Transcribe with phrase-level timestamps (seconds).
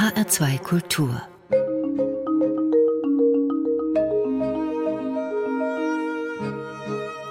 [0.00, 1.20] HR2 Kultur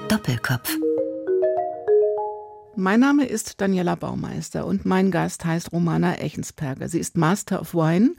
[0.08, 0.78] Doppelkopf
[2.76, 6.88] mein Name ist Daniela Baumeister und mein Gast heißt Romana Echensperger.
[6.88, 8.12] Sie ist Master of Wine,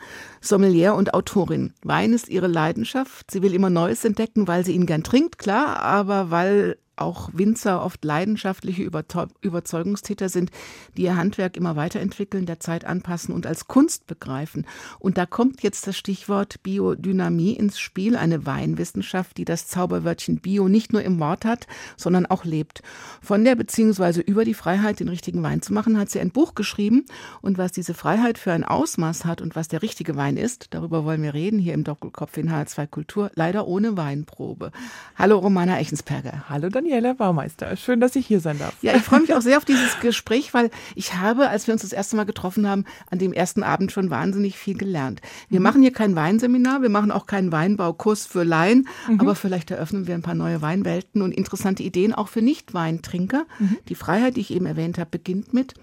[0.43, 1.73] Sommelier und Autorin.
[1.83, 3.31] Wein ist ihre Leidenschaft.
[3.31, 7.83] Sie will immer Neues entdecken, weil sie ihn gern trinkt, klar, aber weil auch Winzer
[7.83, 10.51] oft leidenschaftliche Überzeugungstäter sind,
[10.97, 14.67] die ihr Handwerk immer weiterentwickeln, der Zeit anpassen und als Kunst begreifen.
[14.99, 20.69] Und da kommt jetzt das Stichwort Biodynamie ins Spiel, eine Weinwissenschaft, die das Zauberwörtchen Bio
[20.69, 22.83] nicht nur im Wort hat, sondern auch lebt.
[23.23, 26.55] Von der beziehungsweise über die Freiheit, den richtigen Wein zu machen, hat sie ein Buch
[26.55, 27.07] geschrieben.
[27.41, 31.05] Und was diese Freiheit für ein Ausmaß hat und was der richtige Wein ist, darüber
[31.05, 34.71] wollen wir reden hier im Doppelkopf in H2 Kultur, leider ohne Weinprobe.
[35.17, 36.45] Hallo Romana Echensperger.
[36.49, 36.90] Hallo Daniel.
[36.91, 37.77] Daniela Baumeister.
[37.77, 38.75] Schön, dass ich hier sein darf.
[38.83, 41.83] Ja, ich freue mich auch sehr auf dieses Gespräch, weil ich habe, als wir uns
[41.83, 45.21] das erste Mal getroffen haben, an dem ersten Abend schon wahnsinnig viel gelernt.
[45.49, 45.65] Wir mhm.
[45.65, 49.21] machen hier kein Weinseminar, wir machen auch keinen Weinbaukurs für Laien, mhm.
[49.21, 53.47] aber vielleicht eröffnen wir ein paar neue Weinwelten und interessante Ideen auch für Nicht-Weintrinker.
[53.61, 53.79] Mhm.
[53.89, 55.75] Die Freiheit, die ich eben erwähnt habe, beginnt mit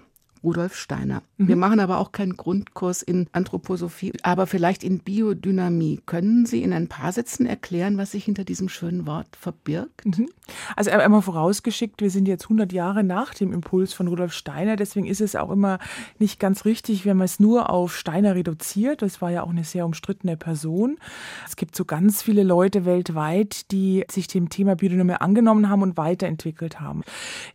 [0.44, 1.22] Rudolf Steiner.
[1.38, 1.48] Mhm.
[1.48, 6.00] Wir machen aber auch keinen Grundkurs in Anthroposophie, aber vielleicht in Biodynamie.
[6.04, 10.04] Können Sie in ein paar Sätzen erklären, was sich hinter diesem schönen Wort verbirgt?
[10.04, 10.28] Mhm.
[10.76, 15.06] Also einmal vorausgeschickt, wir sind jetzt 100 Jahre nach dem Impuls von Rudolf Steiner, deswegen
[15.06, 15.78] ist es auch immer
[16.18, 19.02] nicht ganz richtig, wenn man es nur auf Steiner reduziert.
[19.02, 20.98] Das war ja auch eine sehr umstrittene Person.
[21.46, 25.96] Es gibt so ganz viele Leute weltweit, die sich dem Thema Biodynamie angenommen haben und
[25.96, 27.02] weiterentwickelt haben.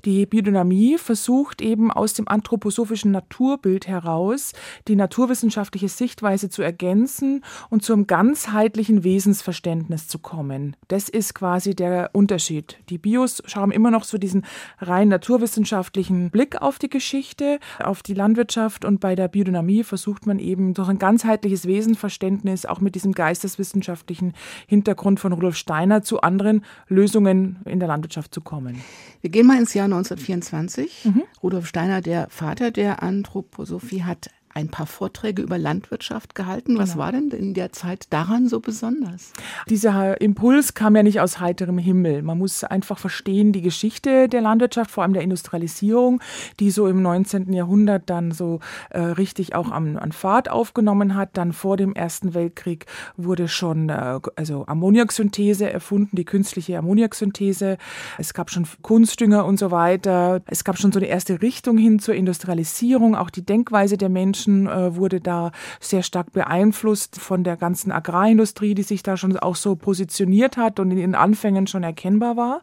[0.06, 4.54] Die Biodynamie versucht eben aus dem anthroposophischen Naturbild heraus
[4.88, 10.76] die naturwissenschaftliche Sichtweise zu ergänzen und zum ganzheitlichen Wesensverständnis zu kommen.
[10.88, 12.78] Das ist quasi der Unterschied.
[12.90, 14.46] Die Bios schauen immer noch so diesen
[14.80, 20.40] rein naturwissenschaftlichen Blick auf die Geschichte, auf die Landwirtschaft und bei der Biodynamie versucht man
[20.40, 24.34] eben durch ein ganzheitliches Wesenverständnis auch mit diesem geisteswissenschaftlichen
[24.68, 28.82] Hintergrund von Rudolf Steiner zu anderen Lösungen in der Landwirtschaft zu kommen.
[29.22, 31.06] Wir gehen mal ins Jahr 1924.
[31.06, 31.24] Mhm.
[31.42, 36.78] Rudolf Steiner, der Vater der Anthroposophie hat ein paar Vorträge über Landwirtschaft gehalten.
[36.78, 37.04] Was genau.
[37.04, 39.34] war denn in der Zeit daran so besonders?
[39.68, 42.22] Dieser Impuls kam ja nicht aus heiterem Himmel.
[42.22, 46.22] Man muss einfach verstehen, die Geschichte der Landwirtschaft, vor allem der Industrialisierung,
[46.60, 47.52] die so im 19.
[47.52, 48.60] Jahrhundert dann so
[48.92, 51.32] äh, richtig auch an, an, Fahrt aufgenommen hat.
[51.34, 52.86] Dann vor dem Ersten Weltkrieg
[53.18, 57.78] wurde schon äh, also Ammoniaksynthese erfunden, die künstliche Ammoniaksynthese.
[58.20, 60.42] Es gab schon Kunstdünger und so weiter.
[60.46, 64.43] Es gab schon so eine erste Richtung hin zur Industrialisierung, auch die Denkweise der Menschen
[64.48, 69.38] Menschen äh, wurde da sehr stark beeinflusst von der ganzen Agrarindustrie, die sich da schon
[69.38, 72.62] auch so positioniert hat und in den Anfängen schon erkennbar war.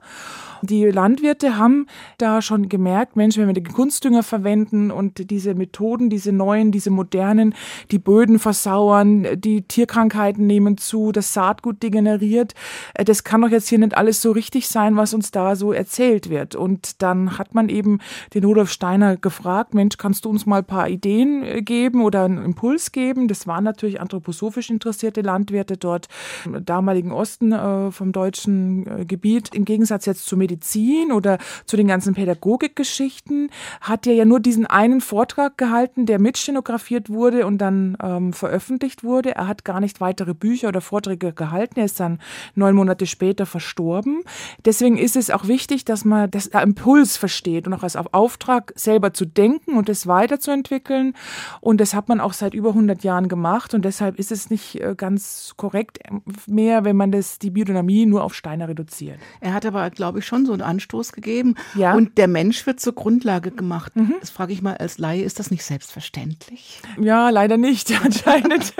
[0.63, 1.87] Die Landwirte haben
[2.19, 6.91] da schon gemerkt, Mensch, wenn wir den Kunstdünger verwenden und diese Methoden, diese neuen, diese
[6.91, 7.55] modernen,
[7.91, 12.55] die Böden versauern, die Tierkrankheiten nehmen zu, das Saatgut degeneriert,
[12.95, 15.73] äh, das kann doch jetzt hier nicht alles so richtig sein, was uns da so
[15.73, 16.55] erzählt wird.
[16.55, 17.99] Und dann hat man eben
[18.35, 22.25] den Rudolf Steiner gefragt, Mensch, kannst du uns mal ein paar Ideen äh, geben oder
[22.25, 23.29] einen Impuls geben?
[23.29, 26.09] Das waren natürlich anthroposophisch interessierte Landwirte dort
[26.45, 29.55] im damaligen Osten äh, vom deutschen Gebiet.
[29.55, 30.50] Im Gegensatz jetzt zu Medizin
[31.13, 33.51] oder zu den ganzen Pädagogikgeschichten
[33.81, 39.05] hat er ja nur diesen einen Vortrag gehalten, der mitstenografiert wurde und dann ähm, veröffentlicht
[39.05, 39.35] wurde.
[39.35, 41.79] Er hat gar nicht weitere Bücher oder Vorträge gehalten.
[41.79, 42.19] Er ist dann
[42.55, 44.23] neun Monate später verstorben.
[44.65, 49.13] Deswegen ist es auch wichtig, dass man das Impuls versteht und auch als Auftrag selber
[49.13, 51.15] zu denken und es weiterzuentwickeln.
[51.61, 54.81] Und das hat man auch seit über 100 Jahren gemacht und deshalb ist es nicht
[54.81, 55.99] äh, ganz korrekt
[56.47, 59.19] mehr, wenn man das, die Biodynamie nur auf Steine reduziert.
[59.41, 61.55] Er hat aber, glaube ich, schon schon so einen Anstoß gegeben.
[61.75, 61.95] Ja.
[61.95, 63.95] Und der Mensch wird zur Grundlage gemacht.
[63.97, 64.15] Mhm.
[64.21, 66.81] Das frage ich mal als Laie, ist das nicht selbstverständlich?
[67.01, 68.73] Ja, leider nicht, anscheinend.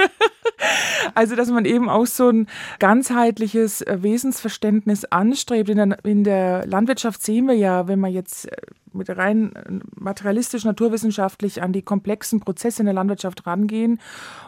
[1.15, 2.47] also, dass man eben auch so ein
[2.79, 5.69] ganzheitliches äh, Wesensverständnis anstrebt.
[5.69, 8.57] In der, in der Landwirtschaft sehen wir ja, wenn man jetzt äh,
[8.93, 14.01] mit rein äh, materialistisch, naturwissenschaftlich an die komplexen Prozesse in der Landwirtschaft rangehen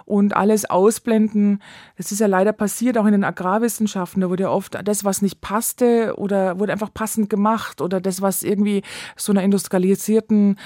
[0.05, 1.63] und alles ausblenden.
[1.97, 4.21] Das ist ja leider passiert, auch in den Agrarwissenschaften.
[4.21, 8.23] Da wurde ja oft das, was nicht passte oder wurde einfach passend gemacht oder das,
[8.23, 8.83] was irgendwie
[9.17, 10.59] so einer industrialisierten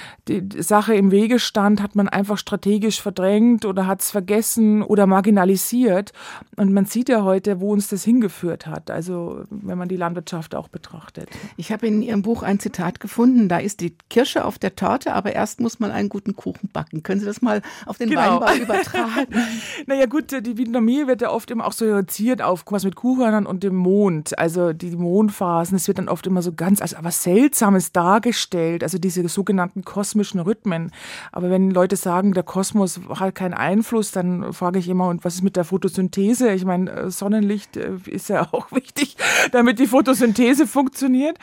[0.58, 6.12] Sache im Wege stand, hat man einfach strategisch verdrängt oder hat es vergessen oder marginalisiert.
[6.56, 8.90] Und man sieht ja heute, wo uns das hingeführt hat.
[8.90, 11.28] Also wenn man die Landwirtschaft auch betrachtet.
[11.56, 15.12] Ich habe in Ihrem Buch ein Zitat gefunden, da ist die Kirsche auf der Torte,
[15.12, 17.02] aber erst muss man einen guten Kuchen backen.
[17.02, 18.40] Können Sie das mal auf den genau.
[18.40, 19.26] Weinbau übertragen?
[19.86, 23.44] naja gut, die Vietnamie wird ja oft immer auch so reduziert auf was mit Kuchhörnern
[23.44, 25.76] und dem Mond, also die Mondphasen.
[25.76, 30.40] Es wird dann oft immer so ganz als was Seltsames dargestellt, also diese sogenannten kosmischen
[30.40, 30.92] Rhythmen.
[31.32, 35.34] Aber wenn Leute sagen, der Kosmos hat keinen Einfluss, dann frage ich immer, und was
[35.34, 36.52] ist mit der Photosynthese?
[36.52, 39.16] Ich meine, äh, Sonnenlicht äh, ist ja auch wichtig,
[39.50, 41.38] damit die Photosynthese funktioniert.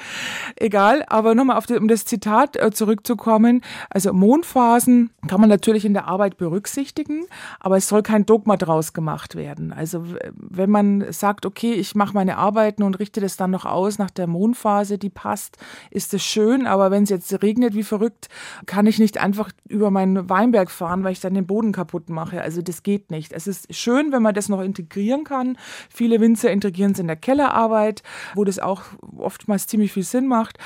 [0.56, 3.62] Egal, aber nochmal um das Zitat äh, zurückzukommen.
[3.90, 7.26] Also Mondphasen kann man natürlich in der Arbeit berücksichtigen,
[7.60, 9.74] aber es soll kein Dogma draus gemacht werden.
[9.74, 10.06] Also
[10.36, 14.12] wenn man sagt, okay, ich mache meine Arbeiten und richte das dann noch aus nach
[14.12, 15.58] der Mondphase, die passt,
[15.90, 18.28] ist es schön, aber wenn es jetzt regnet wie verrückt,
[18.68, 22.44] kann ich nicht einfach über meinen Weinberg fahren, weil ich dann den Boden kaputt mache.
[22.44, 23.34] Also das geht nicht.
[23.34, 25.58] Es ist schön, wenn man das noch integrieren kann.
[25.90, 28.04] Viele Winzer integrieren es in der Kellerarbeit,
[28.36, 28.84] wo das auch
[29.18, 30.60] oftmals ziemlich viel Sinn macht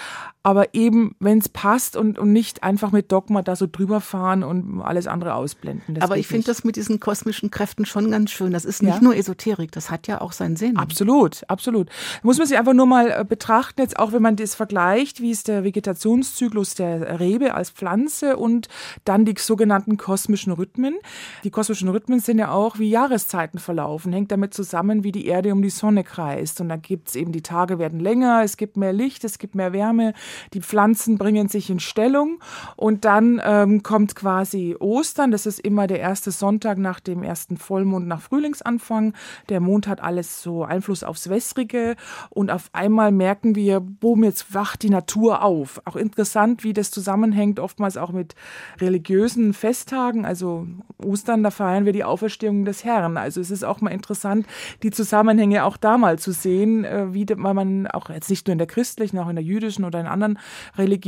[0.47, 4.43] aber eben, wenn es passt und, und nicht einfach mit Dogma da so drüber fahren
[4.43, 5.95] und alles andere ausblenden.
[5.95, 8.51] Das aber ich finde das mit diesen kosmischen Kräften schon ganz schön.
[8.51, 9.01] Das ist nicht ja?
[9.01, 10.77] nur Esoterik, das hat ja auch seinen Sinn.
[10.77, 11.89] Absolut, absolut.
[12.23, 15.31] Muss man sich einfach nur mal äh, betrachten, jetzt auch wenn man das vergleicht, wie
[15.31, 18.67] ist der Vegetationszyklus der Rebe als Pflanze und
[19.05, 20.95] dann die sogenannten kosmischen Rhythmen.
[21.43, 25.51] Die kosmischen Rhythmen sind ja auch, wie Jahreszeiten verlaufen, hängt damit zusammen, wie die Erde
[25.51, 26.61] um die Sonne kreist.
[26.61, 29.55] Und da gibt es eben, die Tage werden länger, es gibt mehr Licht, es gibt
[29.55, 30.13] mehr Wärme,
[30.53, 32.39] die Pflanzen bringen sich in Stellung
[32.77, 35.29] und dann ähm, kommt quasi Ostern.
[35.29, 39.13] Das ist immer der erste Sonntag nach dem ersten Vollmond nach Frühlingsanfang.
[39.49, 41.97] Der Mond hat alles so Einfluss aufs Wässrige
[42.29, 45.81] und auf einmal merken wir, boom, jetzt wacht die Natur auf.
[45.83, 48.33] Auch interessant, wie das zusammenhängt, oftmals auch mit
[48.79, 50.25] religiösen Festtagen.
[50.25, 50.65] Also
[51.03, 53.17] Ostern, da feiern wir die Auferstehung des Herrn.
[53.17, 54.47] Also es ist auch mal interessant,
[54.81, 58.59] die Zusammenhänge auch da mal zu sehen, äh, wie man auch jetzt nicht nur in
[58.59, 60.43] der christlichen, auch in der jüdischen oder in anderen anderen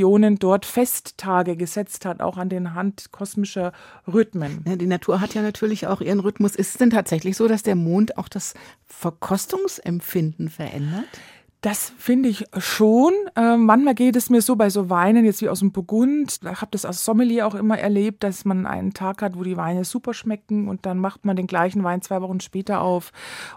[0.09, 3.71] Religionen dort Festtage gesetzt hat, auch an den Hand kosmischer
[4.11, 4.63] Rhythmen.
[4.67, 6.55] Ja, die Natur hat ja natürlich auch ihren Rhythmus.
[6.55, 8.55] Ist es denn tatsächlich so, dass der Mond auch das
[8.87, 11.05] Verkostungsempfinden verändert?
[11.61, 13.11] Das finde ich schon.
[13.35, 16.39] Äh, manchmal geht es mir so bei so Weinen, jetzt wie aus dem Burgund.
[16.41, 19.57] Ich habe das als Sommelier auch immer erlebt, dass man einen Tag hat, wo die
[19.57, 23.11] Weine super schmecken und dann macht man den gleichen Wein zwei Wochen später auf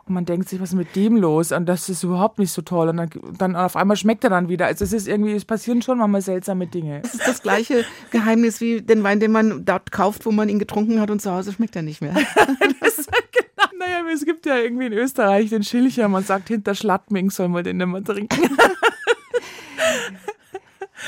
[0.05, 1.53] und man denkt sich, was ist mit dem los?
[1.53, 2.89] Und das ist überhaupt nicht so toll.
[2.89, 4.67] Und dann, dann auf einmal schmeckt er dann wieder.
[4.67, 7.03] Also es ist irgendwie, es passieren schon manchmal seltsame Dinge.
[7.03, 10.59] Das ist das gleiche Geheimnis wie den Wein, den man dort kauft, wo man ihn
[10.59, 12.15] getrunken hat und zu Hause schmeckt er nicht mehr.
[12.81, 13.07] das
[13.82, 17.64] naja, es gibt ja irgendwie in Österreich den Schilcher, man sagt, hinter Schlattming soll man
[17.64, 18.56] den nicht mehr trinken.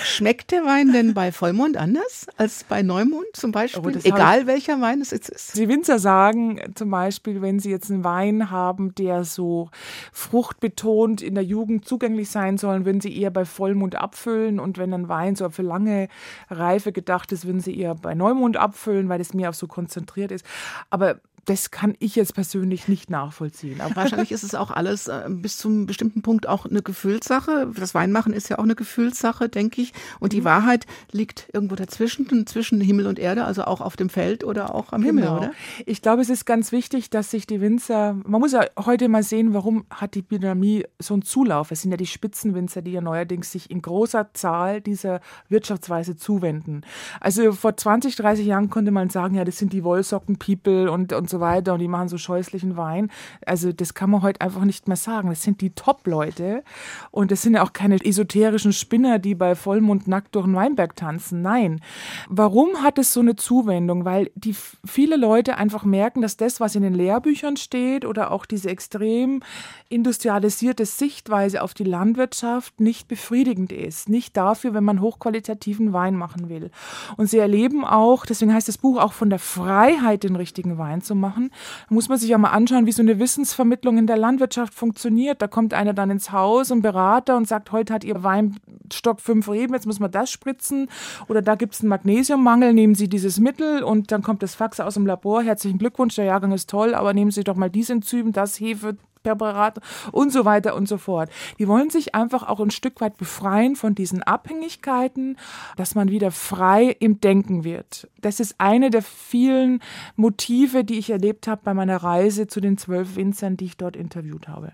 [0.05, 3.97] Schmeckt der Wein denn bei Vollmond anders als bei Neumond zum Beispiel?
[3.97, 5.57] Oh, Egal welcher Wein es jetzt ist.
[5.57, 9.71] Die Winzer sagen zum Beispiel, wenn sie jetzt einen Wein haben, der so
[10.13, 14.59] fruchtbetont in der Jugend zugänglich sein soll, würden sie eher bei Vollmond abfüllen.
[14.59, 16.09] Und wenn ein Wein so für lange
[16.51, 20.33] Reife gedacht ist, würden sie eher bei Neumond abfüllen, weil es mehr auf so konzentriert
[20.33, 20.45] ist.
[20.91, 23.81] Aber das kann ich jetzt persönlich nicht nachvollziehen.
[23.81, 27.71] Aber wahrscheinlich ist es auch alles äh, bis zu einem bestimmten Punkt auch eine Gefühlssache.
[27.77, 29.93] Das Weinmachen ist ja auch eine Gefühlssache, denke ich.
[30.21, 30.47] Und die mhm.
[30.47, 34.93] Wahrheit liegt irgendwo dazwischen, zwischen Himmel und Erde, also auch auf dem Feld oder auch
[34.93, 35.23] am genau.
[35.23, 35.53] Himmel, oder?
[35.87, 39.23] Ich glaube, es ist ganz wichtig, dass sich die Winzer, man muss ja heute mal
[39.23, 41.71] sehen, warum hat die Biodynamie so einen Zulauf?
[41.71, 46.83] Es sind ja die Spitzenwinzer, die ja neuerdings sich in großer Zahl dieser Wirtschaftsweise zuwenden.
[47.21, 51.29] Also vor 20, 30 Jahren konnte man sagen, ja, das sind die Wollsocken-People und, und
[51.29, 53.11] so weiter und die machen so scheußlichen Wein.
[53.47, 55.29] Also das kann man heute einfach nicht mehr sagen.
[55.29, 56.63] Das sind die Top-Leute
[57.11, 60.97] und das sind ja auch keine esoterischen Spinner, die bei Vollmond nackt durch den Weinberg
[60.97, 61.43] tanzen.
[61.43, 61.81] Nein.
[62.29, 64.05] Warum hat es so eine Zuwendung?
[64.05, 64.55] Weil die
[64.85, 69.43] viele Leute einfach merken, dass das, was in den Lehrbüchern steht oder auch diese extrem
[69.89, 74.09] industrialisierte Sichtweise auf die Landwirtschaft nicht befriedigend ist.
[74.09, 76.71] Nicht dafür, wenn man hochqualitativen Wein machen will.
[77.17, 81.03] Und sie erleben auch, deswegen heißt das Buch auch von der Freiheit, den richtigen Wein
[81.03, 81.51] zu machen machen,
[81.89, 85.41] muss man sich ja mal anschauen, wie so eine Wissensvermittlung in der Landwirtschaft funktioniert.
[85.41, 89.49] Da kommt einer dann ins Haus, ein Berater und sagt, heute hat Ihr Weinstock fünf
[89.49, 90.89] Reben, jetzt muss man das spritzen.
[91.29, 94.81] Oder da gibt es einen Magnesiummangel, nehmen Sie dieses Mittel und dann kommt das Fax
[94.81, 95.43] aus dem Labor.
[95.43, 98.97] Herzlichen Glückwunsch, der Jahrgang ist toll, aber nehmen Sie doch mal dieses Enzym, das Hefe,
[99.25, 99.81] Präparat
[100.13, 101.31] und so weiter und so fort.
[101.59, 105.37] Die wollen sich einfach auch ein Stück weit befreien von diesen Abhängigkeiten,
[105.77, 108.09] dass man wieder frei im Denken wird.
[108.21, 109.81] Das ist eine der vielen
[110.15, 113.97] Motive, die ich erlebt habe bei meiner Reise zu den zwölf Winzern, die ich dort
[113.97, 114.73] interviewt habe.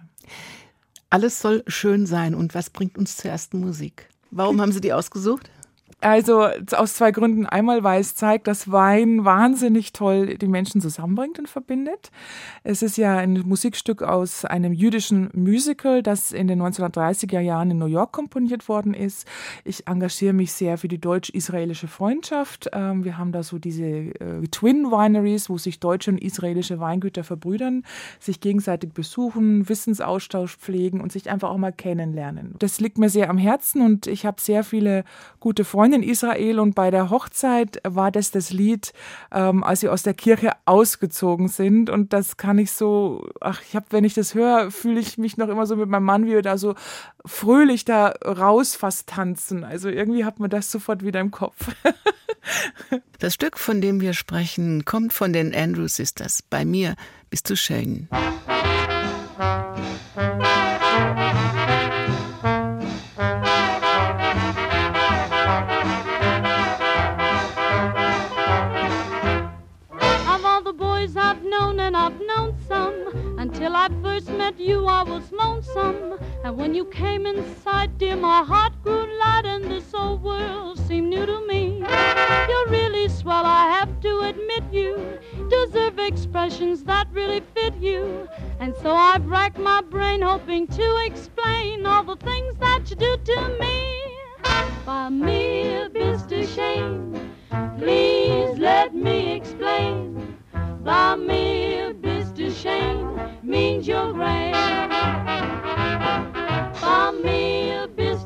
[1.09, 2.35] Alles soll schön sein.
[2.35, 4.09] Und was bringt uns zur ersten Musik?
[4.31, 5.51] Warum haben Sie die ausgesucht?
[6.01, 7.45] Also aus zwei Gründen.
[7.45, 12.11] Einmal, weil es zeigt, dass Wein wahnsinnig toll die Menschen zusammenbringt und verbindet.
[12.65, 17.79] Es ist ja ein Musikstück aus einem jüdischen Musical, das in den 1930er Jahren in
[17.79, 19.29] New York komponiert worden ist.
[19.65, 22.71] Ich engagiere mich sehr für die deutsch-israelische Freundschaft.
[22.73, 27.25] Ähm, wir haben da so diese äh, Twin Wineries, wo sich deutsche und israelische Weingüter
[27.25, 27.85] verbrüdern,
[28.19, 32.55] sich gegenseitig besuchen, Wissensaustausch pflegen und sich einfach auch mal kennenlernen.
[32.59, 35.05] Das liegt mir sehr am Herzen und ich habe sehr viele
[35.41, 38.93] gute Freunde in Israel und bei der Hochzeit war das das Lied,
[39.33, 43.77] ähm, als sie aus der Kirche ausgezogen sind und das kann ich so, ach, ich
[43.77, 46.33] habe, wenn ich das höre, fühle ich mich noch immer so mit meinem Mann, wie
[46.33, 46.75] wir da so
[47.25, 49.65] fröhlich da raus fast tanzen.
[49.65, 51.75] Also irgendwie hat man das sofort wieder im Kopf.
[53.19, 56.43] das Stück, von dem wir sprechen, kommt von den Andrew Sisters.
[56.43, 56.95] Bei mir
[57.31, 58.09] bist du schön.
[73.61, 76.19] Till I first met you, I was lonesome.
[76.45, 81.11] And when you came inside, dear, my heart grew light, and this old world seemed
[81.11, 81.85] new to me.
[82.49, 85.19] You're really swell, I have to admit you
[85.51, 88.27] deserve expressions that really fit you.
[88.61, 93.19] And so I've racked my brain hoping to explain all the things that you do
[93.19, 93.77] to me.
[94.87, 96.49] By me, Mr.
[96.55, 97.35] Shane,
[97.79, 100.40] please let me explain.
[100.83, 102.51] By me, Mr.
[102.51, 104.57] Shane means you're grand.
[106.77, 108.19] For me, a bit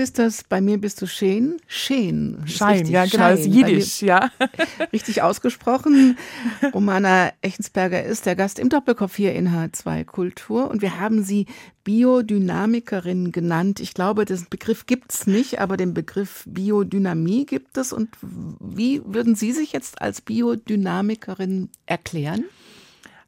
[0.00, 1.58] ist das, bei mir bist du schön.
[1.68, 2.42] Schön.
[2.46, 3.38] Schein, ja, genau, Schein.
[3.38, 4.30] ist Jiddisch, ja.
[4.92, 6.18] richtig ausgesprochen.
[6.74, 11.46] Romana Echensberger ist der Gast im Doppelkopf hier in H2 Kultur und wir haben sie
[11.84, 13.80] Biodynamikerin genannt.
[13.80, 17.92] Ich glaube, den Begriff gibt es nicht, aber den Begriff Biodynamie gibt es.
[17.92, 22.44] Und wie würden Sie sich jetzt als Biodynamikerin erklären?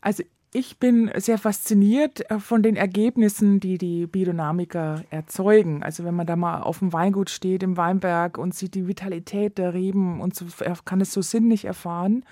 [0.00, 0.22] Also
[0.54, 5.82] ich bin sehr fasziniert äh, von den Ergebnissen, die die Biodynamiker erzeugen.
[5.82, 9.56] Also wenn man da mal auf dem Weingut steht, im Weinberg und sieht die Vitalität
[9.56, 10.44] der Reben und so,
[10.84, 12.24] kann es so sinnlich erfahren.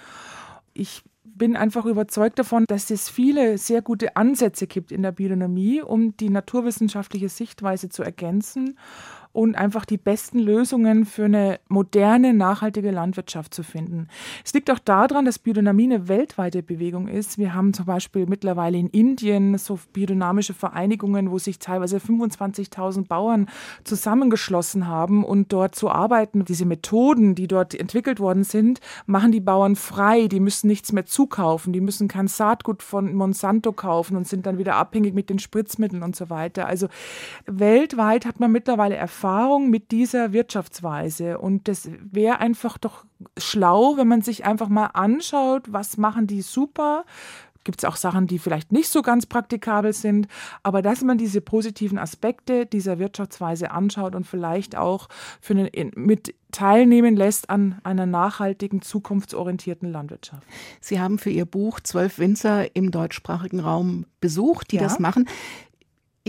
[0.74, 5.80] Ich bin einfach überzeugt davon, dass es viele sehr gute Ansätze gibt in der Biodynamie,
[5.80, 8.76] um die naturwissenschaftliche Sichtweise zu ergänzen
[9.32, 14.08] und einfach die besten Lösungen für eine moderne, nachhaltige Landwirtschaft zu finden.
[14.44, 17.38] Es liegt auch daran, dass Biodynamie eine weltweite Bewegung ist.
[17.38, 23.46] Wir haben zum Beispiel mittlerweile in Indien so biodynamische Vereinigungen, wo sich teilweise 25.000 Bauern
[23.84, 26.44] zusammengeschlossen haben und dort zu arbeiten.
[26.44, 30.26] Diese Methoden, die dort entwickelt worden sind, machen die Bauern frei.
[30.26, 31.72] Die müssen nichts mehr zukaufen.
[31.72, 36.02] Die müssen kein Saatgut von Monsanto kaufen und sind dann wieder abhängig mit den Spritzmitteln
[36.02, 36.66] und so weiter.
[36.66, 36.88] Also
[37.46, 43.04] weltweit hat man mittlerweile Erfahrung mit dieser Wirtschaftsweise und das wäre einfach doch
[43.36, 47.04] schlau, wenn man sich einfach mal anschaut, was machen die super,
[47.62, 50.26] gibt es auch Sachen, die vielleicht nicht so ganz praktikabel sind,
[50.62, 55.10] aber dass man diese positiven Aspekte dieser Wirtschaftsweise anschaut und vielleicht auch
[55.42, 60.46] für eine, mit teilnehmen lässt an einer nachhaltigen, zukunftsorientierten Landwirtschaft.
[60.80, 64.82] Sie haben für Ihr Buch zwölf Winzer im deutschsprachigen Raum besucht, die ja.
[64.82, 65.28] das machen.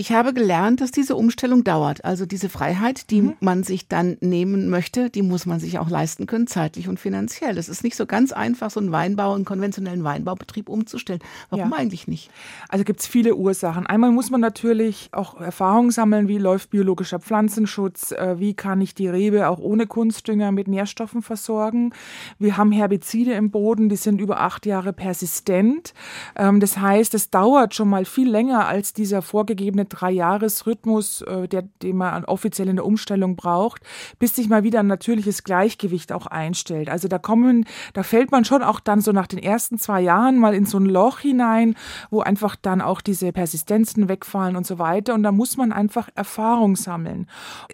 [0.01, 2.03] Ich habe gelernt, dass diese Umstellung dauert.
[2.03, 3.33] Also diese Freiheit, die mhm.
[3.39, 7.55] man sich dann nehmen möchte, die muss man sich auch leisten können, zeitlich und finanziell.
[7.55, 11.19] Es ist nicht so ganz einfach, so einen Weinbau, einen konventionellen Weinbaubetrieb umzustellen.
[11.51, 11.77] Warum ja.
[11.77, 12.31] eigentlich nicht?
[12.67, 13.85] Also gibt es viele Ursachen.
[13.85, 18.95] Einmal muss man natürlich auch Erfahrung sammeln, wie läuft biologischer Pflanzenschutz, äh, wie kann ich
[18.95, 21.93] die Rebe auch ohne Kunstdünger mit Nährstoffen versorgen.
[22.39, 25.93] Wir haben Herbizide im Boden, die sind über acht Jahre persistent.
[26.35, 31.63] Ähm, das heißt, es dauert schon mal viel länger als dieser vorgegebene Dreijahresrhythmus, äh, der,
[31.81, 33.81] den man offiziell in der Umstellung braucht,
[34.19, 36.89] bis sich mal wieder ein natürliches Gleichgewicht auch einstellt.
[36.89, 40.37] Also da kommen, da fällt man schon auch dann so nach den ersten zwei Jahren
[40.37, 41.75] mal in so ein Loch hinein,
[42.09, 45.13] wo einfach dann auch diese Persistenzen wegfallen und so weiter.
[45.13, 47.27] Und da muss man einfach Erfahrung sammeln.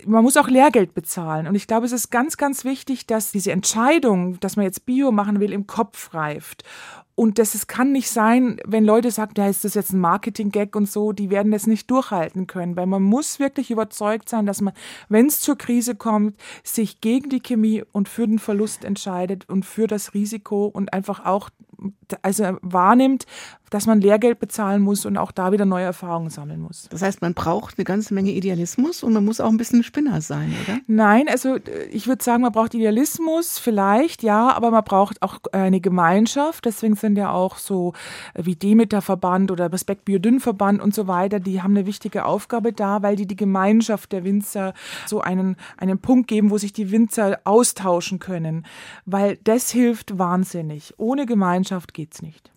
[0.05, 1.47] Man muss auch Lehrgeld bezahlen.
[1.47, 5.11] Und ich glaube, es ist ganz, ganz wichtig, dass diese Entscheidung, dass man jetzt Bio
[5.11, 6.63] machen will, im Kopf reift.
[7.19, 10.75] Und das es kann nicht sein, wenn Leute sagen, ja, ist das jetzt ein Marketing-Gag
[10.75, 14.61] und so, die werden das nicht durchhalten können, weil man muss wirklich überzeugt sein, dass
[14.61, 14.75] man,
[15.09, 19.65] wenn es zur Krise kommt, sich gegen die Chemie und für den Verlust entscheidet und
[19.65, 21.49] für das Risiko und einfach auch
[22.21, 23.25] also wahrnimmt,
[23.69, 26.87] dass man Lehrgeld bezahlen muss und auch da wieder neue Erfahrungen sammeln muss.
[26.89, 30.21] Das heißt, man braucht eine ganze Menge Idealismus und man muss auch ein bisschen Spinner
[30.21, 30.79] sein, oder?
[30.87, 31.57] Nein, also
[31.91, 36.65] ich würde sagen, man braucht Idealismus vielleicht, ja, aber man braucht auch eine Gemeinschaft.
[36.65, 37.93] Deswegen sind ja auch so
[38.35, 43.15] wie Demeter-Verband oder Respekt Biodünn-Verband und so weiter, die haben eine wichtige Aufgabe da, weil
[43.15, 44.73] die die Gemeinschaft der Winzer
[45.05, 48.65] so einen, einen Punkt geben, wo sich die Winzer austauschen können.
[49.05, 50.93] Weil das hilft wahnsinnig.
[50.97, 52.51] Ohne Gemeinschaft geht's nicht.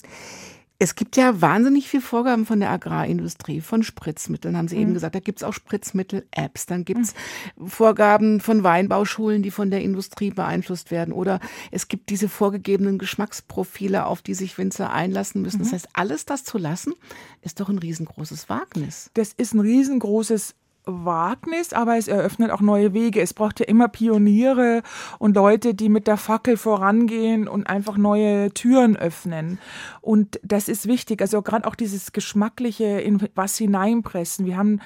[0.82, 4.82] Es gibt ja wahnsinnig viele Vorgaben von der Agrarindustrie, von Spritzmitteln, haben Sie mhm.
[4.82, 5.14] eben gesagt.
[5.14, 6.64] Da gibt es auch Spritzmittel-Apps.
[6.64, 7.14] Dann gibt es
[7.56, 7.68] mhm.
[7.68, 11.12] Vorgaben von Weinbauschulen, die von der Industrie beeinflusst werden.
[11.12, 11.38] Oder
[11.70, 15.58] es gibt diese vorgegebenen Geschmacksprofile, auf die sich Winzer einlassen müssen.
[15.58, 15.64] Mhm.
[15.64, 16.94] Das heißt, alles das zu lassen,
[17.42, 19.10] ist doch ein riesengroßes Wagnis.
[19.12, 20.54] Das ist ein riesengroßes
[20.86, 23.20] Wagnis, aber es eröffnet auch neue Wege.
[23.20, 24.82] Es braucht ja immer Pioniere
[25.18, 29.58] und Leute, die mit der Fackel vorangehen und einfach neue Türen öffnen.
[30.00, 31.20] Und das ist wichtig.
[31.20, 34.46] Also gerade auch dieses geschmackliche in was hineinpressen.
[34.46, 34.80] Wir haben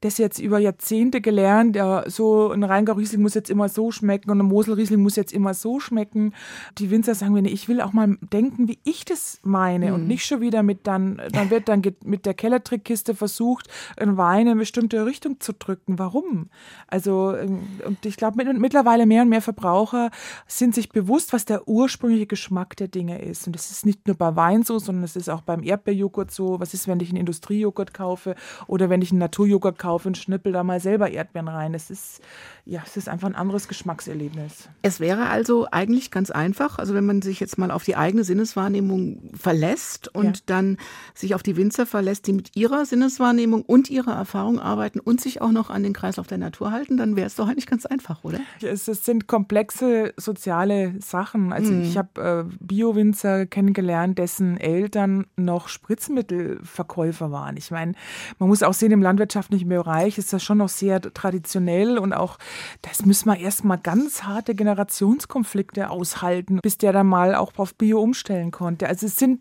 [0.00, 1.76] das jetzt über Jahrzehnte gelernt.
[1.76, 5.16] Ja, so ein Rheingau Riesling muss jetzt immer so schmecken und ein Mosel Riesling muss
[5.16, 6.34] jetzt immer so schmecken.
[6.78, 9.94] Die Winzer sagen mir, ich will auch mal denken, wie ich das meine mhm.
[9.94, 14.42] und nicht schon wieder mit dann, dann wird dann mit der Kellertrickkiste versucht, ein Wein
[14.42, 15.98] in eine bestimmte Richtung zu drücken.
[15.98, 16.48] Warum?
[16.86, 20.10] Also, ähm, und ich glaube, mittlerweile mehr und mehr Verbraucher
[20.46, 23.46] sind sich bewusst, was der ursprüngliche Geschmack der Dinge ist.
[23.46, 26.60] Und das ist nicht nur bei Wein so, sondern es ist auch beim Erdbeerjoghurt so.
[26.60, 28.34] Was ist, wenn ich einen Industriejoghurt kaufe
[28.66, 31.74] oder wenn ich einen Naturjoghurt kaufe und schnippel da mal selber Erdbeeren rein?
[31.74, 32.20] Es ist,
[32.68, 34.68] ja, es ist einfach ein anderes Geschmackserlebnis.
[34.82, 38.24] Es wäre also eigentlich ganz einfach, also wenn man sich jetzt mal auf die eigene
[38.24, 40.42] Sinneswahrnehmung verlässt und ja.
[40.46, 40.76] dann
[41.14, 45.40] sich auf die Winzer verlässt, die mit ihrer Sinneswahrnehmung und ihrer Erfahrung arbeiten und sich
[45.40, 48.24] auch noch an den Kreislauf der Natur halten, dann wäre es doch eigentlich ganz einfach,
[48.24, 48.40] oder?
[48.60, 51.52] Es, es sind komplexe soziale Sachen.
[51.52, 51.82] Also hm.
[51.82, 57.56] ich habe äh, Bio-Winzer kennengelernt, dessen Eltern noch Spritzmittelverkäufer waren.
[57.56, 57.92] Ich meine,
[58.40, 62.38] man muss auch sehen, im landwirtschaftlichen Bereich ist das schon noch sehr traditionell und auch,
[62.82, 68.00] das müssen wir erstmal ganz harte Generationskonflikte aushalten, bis der dann mal auch auf Bio
[68.00, 68.88] umstellen konnte.
[68.88, 69.40] Also es sind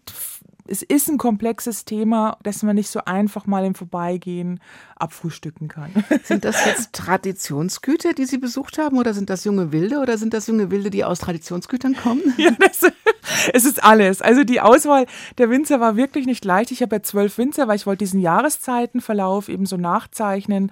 [0.67, 4.60] es ist ein komplexes Thema, das man nicht so einfach mal im Vorbeigehen
[4.95, 5.91] abfrühstücken kann.
[6.23, 10.34] Sind das jetzt Traditionsgüter, die Sie besucht haben, oder sind das junge Wilde, oder sind
[10.34, 12.21] das junge Wilde, die aus Traditionsgütern kommen?
[12.38, 12.82] Ja, das,
[13.54, 14.21] Es ist alles.
[14.21, 15.06] Also die Auswahl
[15.38, 16.71] der Winzer war wirklich nicht leicht.
[16.71, 20.71] Ich habe ja zwölf Winzer, weil ich wollte diesen Jahreszeitenverlauf eben so nachzeichnen.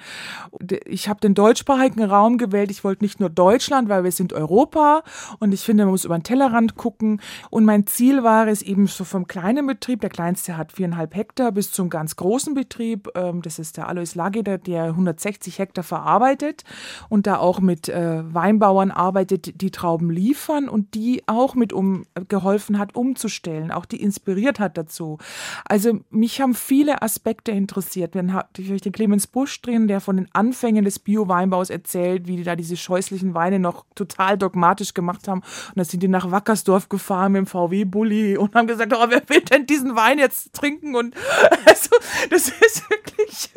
[0.85, 2.71] Ich habe den deutschsprachigen Raum gewählt.
[2.71, 5.03] Ich wollte nicht nur Deutschland, weil wir sind Europa
[5.39, 7.21] und ich finde, man muss über den Tellerrand gucken.
[7.49, 11.51] Und mein Ziel war es eben so vom kleinen Betrieb, der kleinste hat viereinhalb Hektar,
[11.51, 13.09] bis zum ganz großen Betrieb.
[13.15, 16.63] Ähm, das ist der Alois Lageder, der 160 Hektar verarbeitet
[17.09, 22.05] und da auch mit äh, Weinbauern arbeitet, die Trauben liefern und die auch mit um
[22.29, 25.17] geholfen hat, umzustellen, auch die inspiriert hat dazu.
[25.65, 28.15] Also mich haben viele Aspekte interessiert.
[28.15, 32.43] Wir haben den Clemens Busch drin, der von den Anfängen des Bio-Weinbaus erzählt, wie die
[32.45, 35.41] da diese scheußlichen Weine noch total dogmatisch gemacht haben.
[35.41, 39.21] Und dann sind die nach Wackersdorf gefahren mit dem VW-Bully und haben gesagt, oh, wer
[39.27, 40.95] will denn diesen Wein jetzt trinken?
[40.95, 41.15] Und
[41.65, 41.89] also,
[42.29, 43.49] das ist wirklich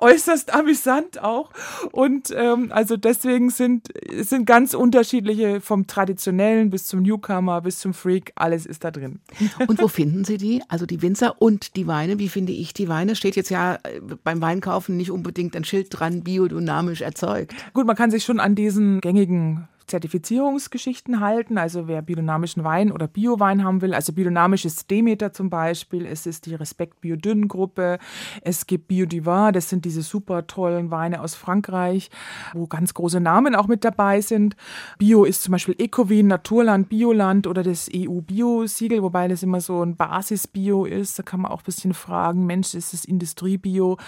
[0.00, 1.50] äußerst amüsant auch.
[1.92, 3.88] Und ähm, also deswegen sind,
[4.20, 9.20] sind ganz unterschiedliche vom Traditionellen bis zum Newcomer bis zum Freak alles ist da drin.
[9.66, 10.62] Und wo finden Sie die?
[10.68, 12.18] Also die Winzer und die Weine.
[12.18, 13.16] Wie finde ich die Weine?
[13.16, 17.54] Steht jetzt ja äh, beim Weinkaufen nicht unbedingt ein Schild dran, biodynamisch erzeugt.
[17.72, 21.58] Gut, man kann sich schon an diesen gängigen Zertifizierungsgeschichten halten.
[21.58, 26.26] Also wer biodynamischen Wein oder Biowein haben will, also biodynamisch ist Demeter zum Beispiel, es
[26.26, 27.98] ist die Respekt Biodünn Gruppe,
[28.42, 32.10] es gibt Biodivin, das sind diese super tollen Weine aus Frankreich,
[32.52, 34.56] wo ganz große Namen auch mit dabei sind.
[34.98, 39.96] Bio ist zum Beispiel Ecovin, Naturland, Bioland oder das EU-Bio-Siegel, wobei das immer so ein
[39.96, 41.18] Basis-Bio ist.
[41.18, 43.98] Da kann man auch ein bisschen fragen, Mensch, ist es Industrie-Bio?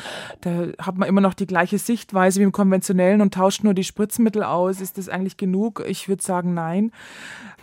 [0.40, 3.84] Da hat man immer noch die gleiche Sichtweise wie im konventionellen und tauscht nur die
[3.84, 4.80] Spritzmittel aus.
[4.80, 5.65] Ist das eigentlich genug?
[5.66, 5.88] Genug?
[5.88, 6.92] Ich würde sagen, nein.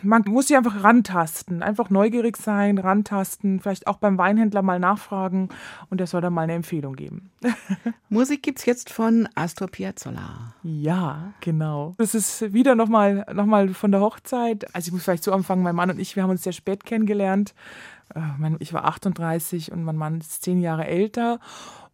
[0.01, 5.47] Man muss sich einfach rantasten, einfach neugierig sein, rantasten, vielleicht auch beim Weinhändler mal nachfragen
[5.89, 7.31] und der soll dann mal eine Empfehlung geben.
[8.09, 10.55] Musik gibt es jetzt von Astor Piazzolla.
[10.61, 11.95] Ja, genau.
[11.97, 14.75] Das ist wieder nochmal noch mal von der Hochzeit.
[14.75, 16.83] Also ich muss vielleicht so anfangen, mein Mann und ich, wir haben uns sehr spät
[16.83, 17.53] kennengelernt.
[18.13, 18.19] Äh,
[18.59, 21.39] ich war 38 und mein Mann ist zehn Jahre älter.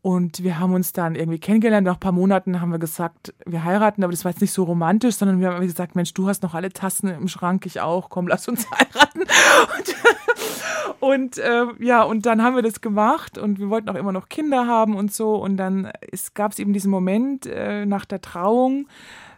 [0.01, 1.85] Und wir haben uns dann irgendwie kennengelernt.
[1.85, 4.63] Nach ein paar Monaten haben wir gesagt, wir heiraten, aber das war jetzt nicht so
[4.63, 8.09] romantisch, sondern wir haben gesagt, Mensch, du hast noch alle Tassen im Schrank, ich auch,
[8.09, 9.23] komm, lass uns heiraten.
[9.77, 9.95] Und,
[11.01, 14.29] und äh, ja, und dann haben wir das gemacht und wir wollten auch immer noch
[14.29, 15.35] Kinder haben und so.
[15.35, 15.91] Und dann
[16.33, 18.87] gab es eben diesen Moment äh, nach der Trauung,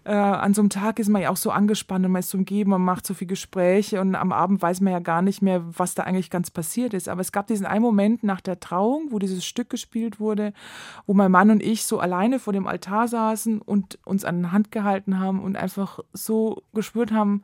[0.04, 2.38] äh, an so einem Tag ist man ja auch so angespannt und man ist so
[2.38, 5.64] umgeben, man macht so viele Gespräche und am Abend weiß man ja gar nicht mehr,
[5.78, 7.08] was da eigentlich ganz passiert ist.
[7.08, 10.54] Aber es gab diesen einen Moment nach der Trauung, wo dieses Stück gespielt wurde,
[11.06, 14.50] wo mein Mann und ich so alleine vor dem Altar saßen und uns an die
[14.50, 17.44] Hand gehalten haben und einfach so gespürt haben,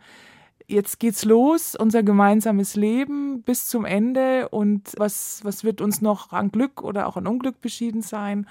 [0.67, 6.31] jetzt geht's los, unser gemeinsames Leben bis zum Ende und was, was wird uns noch
[6.31, 8.47] an Glück oder auch an Unglück beschieden sein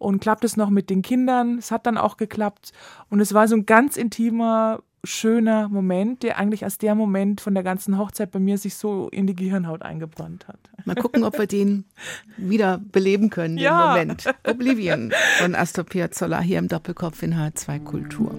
[0.00, 1.58] und klappt es noch mit den Kindern?
[1.58, 2.72] Es hat dann auch geklappt
[3.10, 7.54] und es war so ein ganz intimer, schöner Moment, der eigentlich als der Moment von
[7.54, 10.58] der ganzen Hochzeit bei mir sich so in die Gehirnhaut eingebrannt hat.
[10.84, 11.84] Mal gucken, ob wir den
[12.36, 13.88] wieder beleben können, den ja.
[13.88, 14.24] Moment.
[14.46, 18.34] Oblivion von Astor Piazzolla hier im Doppelkopf in H2 Kultur.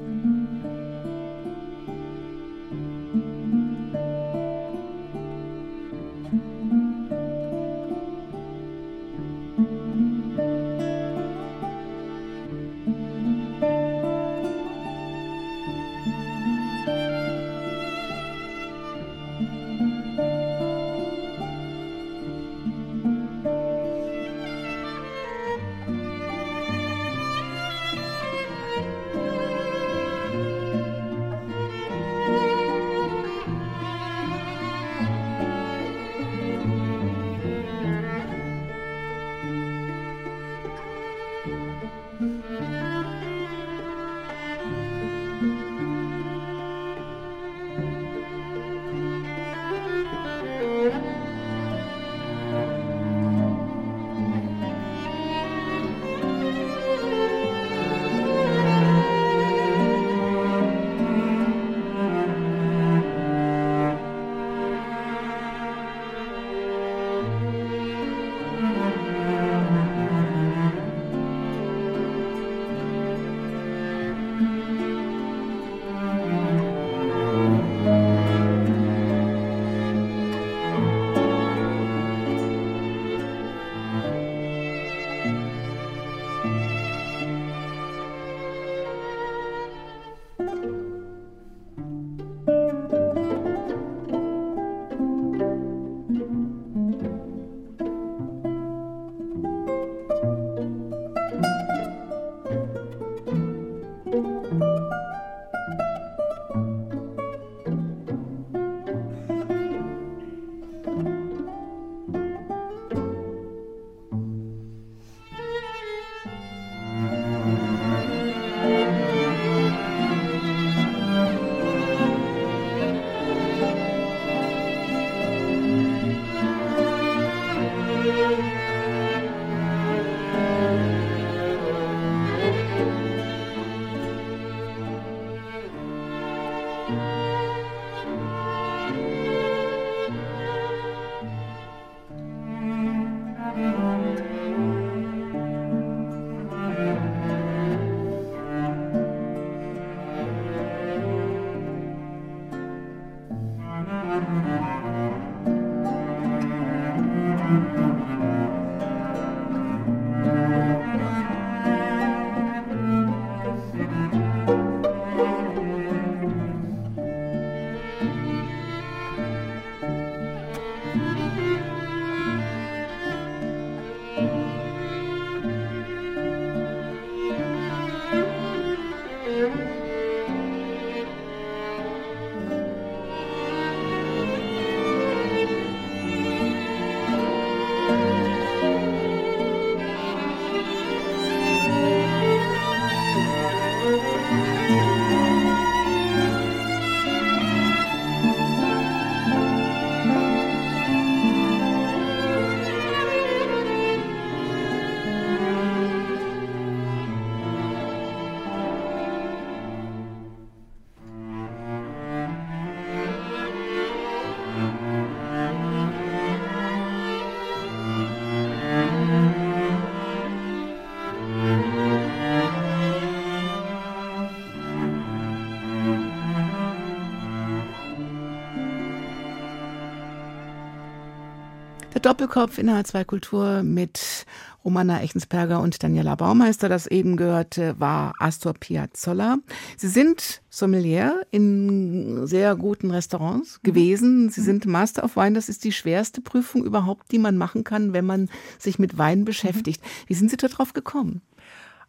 [232.02, 234.26] Doppelkopf in H2 Kultur mit
[234.66, 236.68] Romana Echensperger und Daniela Baumeister.
[236.68, 239.38] Das eben gehörte war Astor Piazzolla.
[239.78, 243.68] Sie sind Sommelier in sehr guten Restaurants mhm.
[243.68, 244.30] gewesen.
[244.32, 244.46] Sie mhm.
[244.46, 245.34] sind Master of Wine.
[245.34, 249.24] Das ist die schwerste Prüfung überhaupt, die man machen kann, wenn man sich mit Wein
[249.24, 249.84] beschäftigt.
[250.08, 251.22] Wie sind Sie darauf gekommen?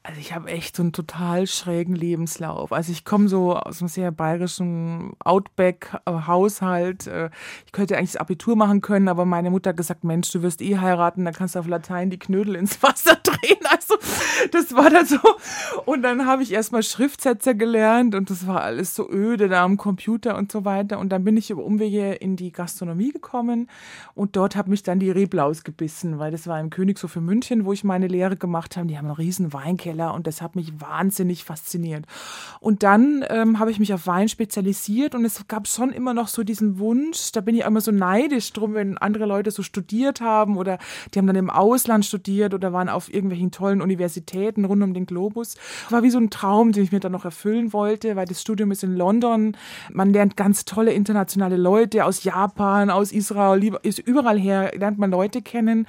[0.05, 2.73] Also ich habe echt so einen total schrägen Lebenslauf.
[2.73, 7.07] Also ich komme so aus einem sehr bayerischen Outback-Haushalt.
[7.07, 7.31] Äh,
[7.67, 10.61] ich könnte eigentlich das Abitur machen können, aber meine Mutter hat gesagt, Mensch, du wirst
[10.61, 13.61] eh heiraten, dann kannst du auf Latein die Knödel ins Wasser drehen.
[13.71, 13.95] Also
[14.51, 15.19] das war dann so.
[15.85, 19.77] Und dann habe ich erstmal Schriftsätze gelernt und das war alles so öde da am
[19.77, 20.99] Computer und so weiter.
[20.99, 23.69] Und dann bin ich über Umwege in die Gastronomie gekommen
[24.17, 27.65] und dort hat mich dann die Reblaus gebissen, weil das war im Königshof in München,
[27.65, 28.89] wo ich meine Lehre gemacht habe.
[28.89, 32.07] Die haben einen riesen Weinkeller Keller und das hat mich wahnsinnig fasziniert.
[32.61, 36.29] Und dann ähm, habe ich mich auf Wein spezialisiert und es gab schon immer noch
[36.29, 40.21] so diesen Wunsch, da bin ich immer so neidisch drum, wenn andere Leute so studiert
[40.21, 40.79] haben oder
[41.13, 45.07] die haben dann im Ausland studiert oder waren auf irgendwelchen tollen Universitäten rund um den
[45.07, 45.57] Globus.
[45.91, 48.71] War wie so ein Traum, den ich mir dann noch erfüllen wollte, weil das Studium
[48.71, 49.57] ist in London.
[49.93, 53.63] Man lernt ganz tolle internationale Leute aus Japan, aus Israel,
[54.05, 55.87] überall her, lernt man Leute kennen.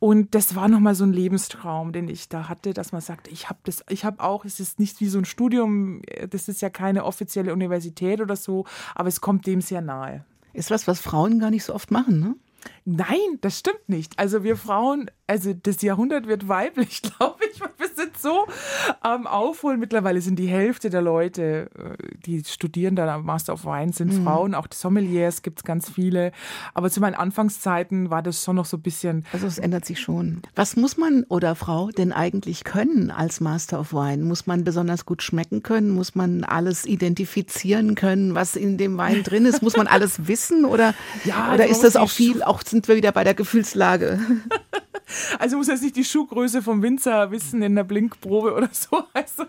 [0.00, 3.50] Und das war nochmal so ein Lebenstraum, den ich da hatte, dass man sagt, ich
[3.50, 6.70] habe das, ich habe auch, es ist nicht wie so ein Studium, das ist ja
[6.70, 10.24] keine offizielle Universität oder so, aber es kommt dem sehr nahe.
[10.54, 12.34] Ist was, was Frauen gar nicht so oft machen, ne?
[12.84, 14.18] Nein, das stimmt nicht.
[14.18, 17.60] Also wir Frauen, also das Jahrhundert wird weiblich, glaube ich.
[17.60, 18.46] Wir sind so
[19.00, 19.78] am Aufholen.
[19.78, 24.12] Mittlerweile sind die Hälfte der Leute, äh, die studieren dann am Master of Wine, sind
[24.12, 24.24] mhm.
[24.24, 24.54] Frauen.
[24.56, 26.32] Auch die Sommeliers gibt es ganz viele.
[26.74, 29.24] Aber zu meinen Anfangszeiten war das schon noch so ein bisschen.
[29.32, 30.42] Also es ändert sich schon.
[30.56, 34.24] Was muss man oder Frau denn eigentlich können als Master of Wine?
[34.24, 35.90] Muss man besonders gut schmecken können?
[35.90, 39.62] Muss man alles identifizieren können, was in dem Wein drin ist?
[39.62, 40.64] Muss man alles wissen?
[40.64, 40.92] Oder,
[41.24, 44.18] ja, oder ist das auch viel auch sind wir wieder bei der Gefühlslage.
[45.38, 49.04] Also muss jetzt nicht die Schuhgröße vom Winzer wissen in der Blinkprobe oder so.
[49.12, 49.44] Also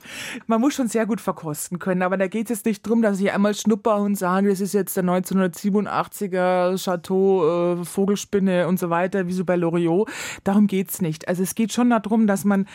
[0.48, 2.02] man muss schon sehr gut verkosten können.
[2.02, 4.74] Aber da geht es jetzt nicht darum, dass ich einmal schnupper und sage, das ist
[4.74, 10.10] jetzt der 1987er Chateau, äh, Vogelspinne und so weiter, wie so bei Loriot.
[10.44, 11.28] Darum geht es nicht.
[11.28, 12.68] Also es geht schon darum, dass man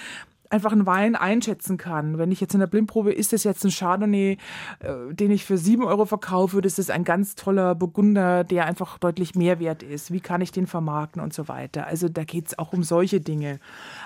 [0.50, 2.18] einfach einen Wein einschätzen kann.
[2.18, 4.38] Wenn ich jetzt in der Blindprobe, ist das jetzt ein Chardonnay,
[4.80, 8.98] äh, den ich für sieben Euro verkaufe, das ist ein ganz toller Burgunder, der einfach
[8.98, 10.12] deutlich mehr wert ist.
[10.12, 11.86] Wie kann ich den vermarkten und so weiter.
[11.86, 13.60] Also da geht es auch um solche Dinge.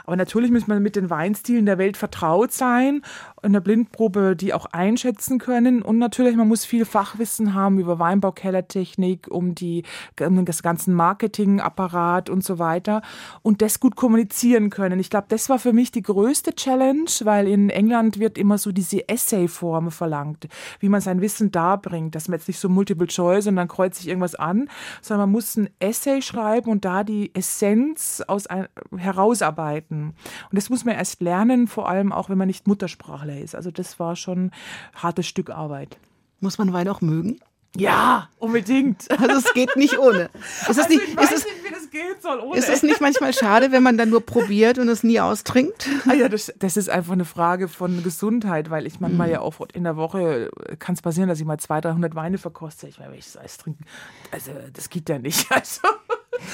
[0.05, 3.03] Aber natürlich muss man mit den Weinstilen der Welt vertraut sein,
[3.43, 5.83] in der Blindprobe die auch einschätzen können.
[5.83, 9.85] Und natürlich, man muss viel Fachwissen haben über Weinbaukellertechnik, um die,
[10.21, 13.03] um das ganzen Marketingapparat und so weiter.
[13.43, 15.01] Und das gut kommunizieren können.
[15.01, 18.73] Ich glaube, das war für mich die größte Challenge, weil in England wird immer so
[18.73, 20.49] diese Essay-Form verlangt,
[20.81, 23.99] wie man sein Wissen darbringt, dass man jetzt nicht so Multiple Choice und dann kreuzt
[23.99, 24.69] sich irgendwas an,
[25.03, 30.15] sondern man muss ein Essay schreiben und da die Essenz aus ein, herausarbeiten.
[30.51, 33.55] Und das muss man erst lernen, vor allem auch, wenn man nicht Muttersprachler ist.
[33.55, 34.53] Also das war schon ein
[34.95, 35.99] hartes Stück Arbeit.
[36.41, 37.41] Muss man Wein auch mögen?
[37.77, 39.09] Ja, unbedingt.
[39.11, 40.29] Also es geht nicht ohne.
[40.63, 42.59] Ist also nicht, ich weiß ist es, nicht, wie das gehen soll ohne.
[42.59, 45.89] Ist es nicht manchmal schade, wenn man dann nur probiert und es nie austrinkt?
[46.09, 49.35] Ah ja, das, das ist einfach eine Frage von Gesundheit, weil ich manchmal mhm.
[49.35, 52.89] ja auch in der Woche kann es passieren, dass ich mal 200, 300 Weine verkoste.
[52.89, 53.85] Ich meine, wenn ich das Eis trinken,
[54.33, 55.47] also das geht ja nicht.
[55.61, 55.81] Also.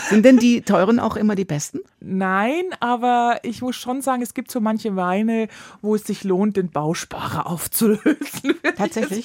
[0.08, 1.80] Sind denn die teuren auch immer die besten?
[2.00, 5.48] Nein, aber ich muss schon sagen, es gibt so manche Weine,
[5.82, 8.54] wo es sich lohnt, den Bausparer aufzulösen.
[8.76, 9.24] Tatsächlich?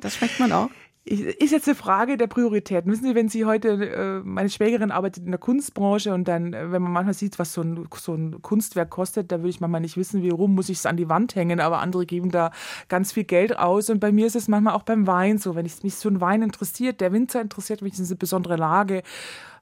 [0.00, 0.70] Das schmeckt man auch
[1.08, 2.90] ist jetzt eine Frage der Prioritäten.
[2.92, 6.70] Wissen Sie, wenn Sie heute, äh, meine Schwägerin arbeitet in der Kunstbranche und dann, äh,
[6.70, 9.80] wenn man manchmal sieht, was so ein, so ein Kunstwerk kostet, da würde ich manchmal
[9.80, 12.50] nicht wissen, wie rum muss ich es an die Wand hängen, aber andere geben da
[12.88, 13.88] ganz viel Geld aus.
[13.88, 16.20] Und bei mir ist es manchmal auch beim Wein so, wenn ich, mich so ein
[16.20, 19.02] Wein interessiert, der Winzer interessiert mich, diese besondere Lage,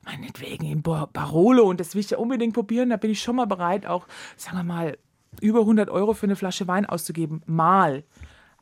[0.07, 3.47] meinetwegen in Barolo und das will ich ja unbedingt probieren, da bin ich schon mal
[3.47, 4.99] bereit, auch, sagen wir mal,
[5.43, 7.43] über 100 Euro für eine Flasche Wein auszugeben.
[7.45, 8.05] Mal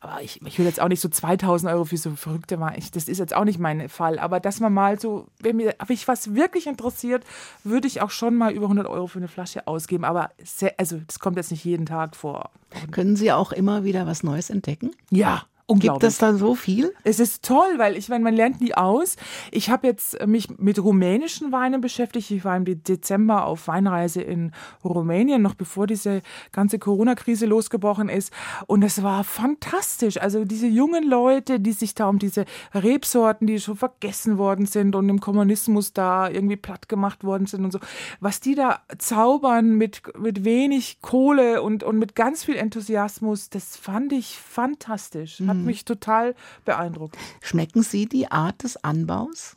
[0.05, 2.79] aber ich, ich will jetzt auch nicht so 2000 Euro für so verrückte Wein.
[2.93, 4.19] Das ist jetzt auch nicht mein Fall.
[4.19, 7.25] Aber dass man mal so, wenn mir mich was wirklich interessiert,
[7.65, 10.05] würde ich auch schon mal über 100 Euro für eine Flasche ausgeben.
[10.05, 12.51] Aber sehr, also das kommt jetzt nicht jeden Tag vor.
[12.91, 14.91] Können Sie auch immer wieder was Neues entdecken?
[15.09, 16.93] Ja, Gibt es da so viel?
[17.05, 19.17] Es ist toll, weil ich meine, man lernt nie aus.
[19.51, 22.31] Ich habe jetzt mich mit rumänischen Weinen beschäftigt.
[22.31, 24.53] Ich war im Dezember auf Weinreise in
[24.85, 26.21] Rumänien, noch bevor diese
[26.53, 28.31] ganze Corona-Krise losgebrochen ist.
[28.67, 30.21] Und es war fantastisch.
[30.21, 34.95] Also diese jungen Leute, die sich da um diese Rebsorten, die schon vergessen worden sind
[34.95, 37.79] und im Kommunismus da irgendwie platt gemacht worden sind und so,
[38.21, 43.79] was die da zaubern mit, mit wenig Kohle und, und mit ganz viel Enthusiasmus, das
[43.79, 45.41] fand ich fantastisch.
[45.55, 45.67] Hat mhm.
[45.67, 47.17] mich total beeindruckt.
[47.41, 49.57] Schmecken Sie die Art des Anbaus?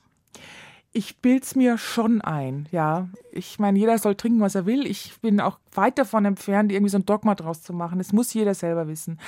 [0.98, 3.08] Ich bild's mir schon ein, ja.
[3.32, 4.88] Ich meine, jeder soll trinken, was er will.
[4.88, 8.00] Ich bin auch weit davon entfernt, irgendwie so ein Dogma draus zu machen.
[8.00, 9.20] Das muss jeder selber wissen.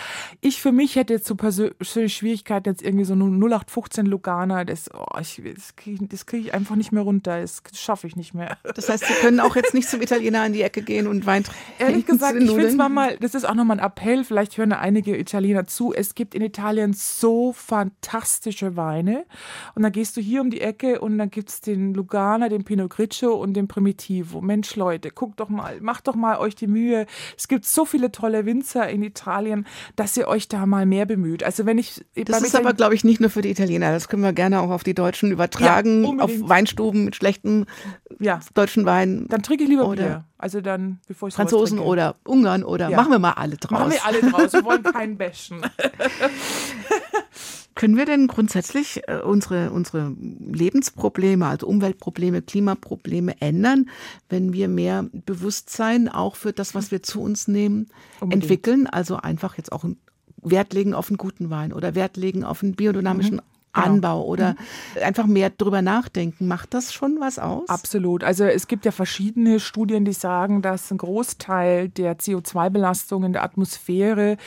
[0.41, 5.05] Ich für mich hätte jetzt so persönliche Schwierigkeiten, jetzt irgendwie so 0815 Lugana, das, oh,
[5.21, 7.39] ich, das kriege krieg ich einfach nicht mehr runter.
[7.39, 8.57] Das schaffe ich nicht mehr.
[8.63, 11.43] Das heißt, Sie können auch jetzt nicht zum Italiener in die Ecke gehen und Wein
[11.43, 11.61] trinken.
[11.77, 15.15] Ehrlich gesagt, ich finde es mal, das ist auch nochmal ein Appell, vielleicht hören einige
[15.15, 15.93] Italiener zu.
[15.93, 19.25] Es gibt in Italien so fantastische Weine.
[19.75, 22.89] Und dann gehst du hier um die Ecke und dann gibt den Lugana, den Pinot
[22.91, 24.41] Grigio und den Primitivo.
[24.41, 27.05] Mensch, Leute, guckt doch mal, macht doch mal euch die Mühe.
[27.37, 31.43] Es gibt so viele tolle Winzer in Italien, dass ihr euch da mal mehr bemüht.
[31.43, 33.91] Also wenn ich das ist aber glaube ich nicht nur für die Italiener.
[33.91, 37.65] Das können wir gerne auch auf die Deutschen übertragen, ja, auf Weinstuben mit schlechten
[38.19, 38.39] ja.
[38.53, 39.25] deutschen Wein.
[39.29, 40.25] Dann trinke ich lieber oder Bier.
[40.37, 42.97] Also dann, bevor ich Franzosen oder Ungarn oder ja.
[42.97, 43.71] machen wir mal alle draus.
[43.71, 44.53] Machen wir alle draus.
[44.53, 45.61] Wir wollen keinen bashen.
[47.75, 53.89] Können wir denn grundsätzlich äh, unsere, unsere Lebensprobleme, also Umweltprobleme, Klimaprobleme ändern,
[54.27, 57.87] wenn wir mehr Bewusstsein auch für das, was wir zu uns nehmen,
[58.19, 58.43] Unbedingt.
[58.43, 58.87] entwickeln?
[58.87, 59.85] Also einfach jetzt auch
[60.41, 63.41] Wert legen auf einen guten Wein oder Wert legen auf einen biodynamischen mhm.
[63.71, 63.85] Genau.
[63.85, 65.03] Anbau oder mhm.
[65.03, 66.47] einfach mehr drüber nachdenken.
[66.47, 67.69] Macht das schon was aus?
[67.69, 68.23] Absolut.
[68.23, 73.43] Also es gibt ja verschiedene Studien, die sagen, dass ein Großteil der CO2-Belastung in der
[73.43, 74.37] Atmosphäre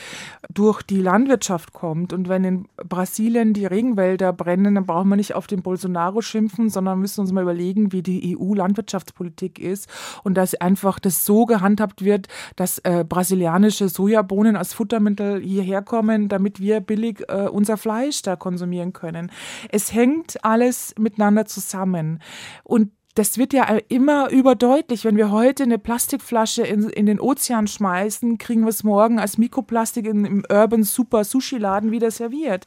[0.52, 2.12] durch die Landwirtschaft kommt.
[2.12, 6.68] Und wenn in Brasilien die Regenwälder brennen, dann brauchen wir nicht auf den Bolsonaro schimpfen,
[6.68, 9.88] sondern müssen uns mal überlegen, wie die EU-Landwirtschaftspolitik ist
[10.24, 16.28] und dass einfach das so gehandhabt wird, dass äh, brasilianische Sojabohnen als Futtermittel hierher kommen,
[16.28, 19.30] damit wir billig äh, unser Fleisch da konsumieren können können.
[19.70, 22.20] Es hängt alles miteinander zusammen.
[22.64, 25.04] Und das wird ja immer überdeutlich.
[25.04, 29.36] Wenn wir heute eine Plastikflasche in, in den Ozean schmeißen, kriegen wir es morgen als
[29.36, 32.64] Mikroplastik in, im Urban Super Sushi Laden wieder serviert.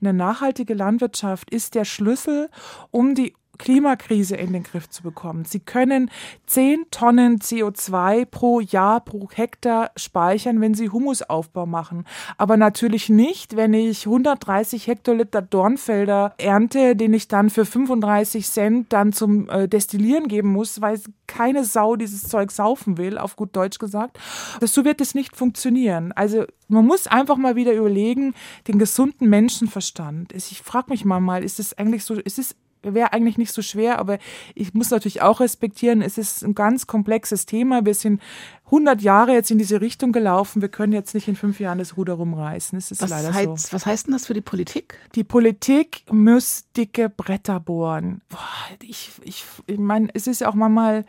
[0.00, 2.48] Eine nachhaltige Landwirtschaft ist der Schlüssel,
[2.90, 5.44] um die Klimakrise in den Griff zu bekommen.
[5.44, 6.10] Sie können
[6.46, 12.04] 10 Tonnen CO2 pro Jahr, pro Hektar speichern, wenn Sie Humusaufbau machen.
[12.38, 18.92] Aber natürlich nicht, wenn ich 130 Hektoliter Dornfelder ernte, den ich dann für 35 Cent
[18.92, 23.56] dann zum äh, Destillieren geben muss, weil keine Sau dieses Zeug saufen will, auf gut
[23.56, 24.18] Deutsch gesagt.
[24.60, 26.12] So wird es nicht funktionieren.
[26.12, 28.34] Also man muss einfach mal wieder überlegen,
[28.68, 30.32] den gesunden Menschenverstand.
[30.32, 33.98] Ich frage mich mal, ist es eigentlich so, ist es wäre eigentlich nicht so schwer,
[33.98, 34.18] aber
[34.54, 37.84] ich muss natürlich auch respektieren, es ist ein ganz komplexes Thema.
[37.84, 38.20] Wir sind
[38.66, 40.62] 100 Jahre jetzt in diese Richtung gelaufen.
[40.62, 42.78] Wir können jetzt nicht in fünf Jahren das Ruder rumreißen.
[42.78, 43.72] Es ist was leider heißt, so.
[43.72, 44.98] Was heißt denn das für die Politik?
[45.14, 48.22] Die Politik muss dicke Bretter bohren.
[48.30, 48.38] Boah,
[48.80, 51.04] ich, ich, ich meine, es ist ja auch manchmal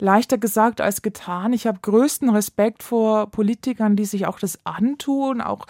[0.00, 1.52] leichter gesagt als getan.
[1.52, 5.66] Ich habe größten Respekt vor Politikern, die sich auch das antun, auch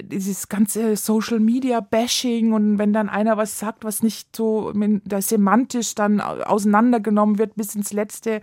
[0.00, 4.72] dieses ganze Social Media Bashing und wenn dann einer was sagt, was nicht so
[5.18, 8.40] semantisch dann auseinandergenommen wird bis ins Letzte,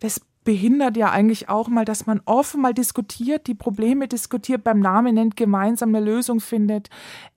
[0.00, 4.78] das behindert ja eigentlich auch mal, dass man offen mal diskutiert, die Probleme diskutiert, beim
[4.78, 6.90] Namen nennt, gemeinsam eine Lösung findet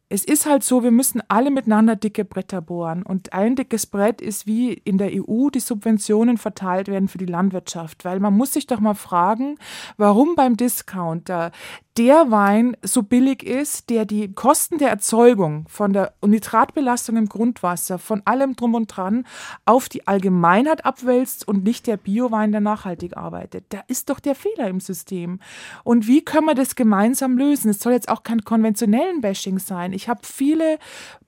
[0.10, 3.04] es ist halt so, wir müssen alle miteinander dicke Bretter bohren.
[3.04, 7.26] Und ein dickes Brett ist, wie in der EU die Subventionen verteilt werden für die
[7.26, 8.06] Landwirtschaft.
[8.06, 9.58] Weil man muss sich doch mal fragen,
[9.98, 11.52] warum beim Discounter
[11.98, 17.98] der Wein so billig ist, der die Kosten der Erzeugung von der Nitratbelastung im Grundwasser,
[17.98, 19.26] von allem drum und dran
[19.66, 23.66] auf die Allgemeinheit abwälzt und nicht der Biowein, der nachhaltig arbeitet.
[23.70, 25.40] Da ist doch der Fehler im System.
[25.84, 27.72] Und wie können wir das gemeinsam lösen?
[27.72, 29.92] Es soll jetzt auch kein konventionellen Bashing sein.
[29.92, 30.78] Ich habe viele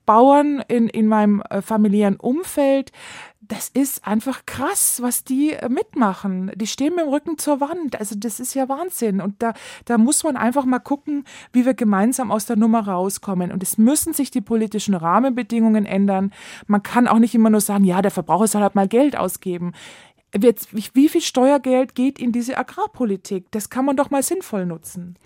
[0.06, 2.90] Bauern in, in meinem äh, familiären Umfeld,
[3.42, 6.52] das ist einfach krass, was die äh, mitmachen.
[6.54, 7.98] Die stehen mit dem Rücken zur Wand.
[7.98, 9.20] Also das ist ja Wahnsinn.
[9.20, 9.54] Und da,
[9.86, 13.50] da muss man einfach mal gucken, wie wir gemeinsam aus der Nummer rauskommen.
[13.50, 16.32] Und es müssen sich die politischen Rahmenbedingungen ändern.
[16.66, 19.72] Man kann auch nicht immer nur sagen, ja, der Verbraucher soll halt mal Geld ausgeben.
[20.32, 23.46] Wie viel Steuergeld geht in diese Agrarpolitik?
[23.50, 25.16] Das kann man doch mal sinnvoll nutzen.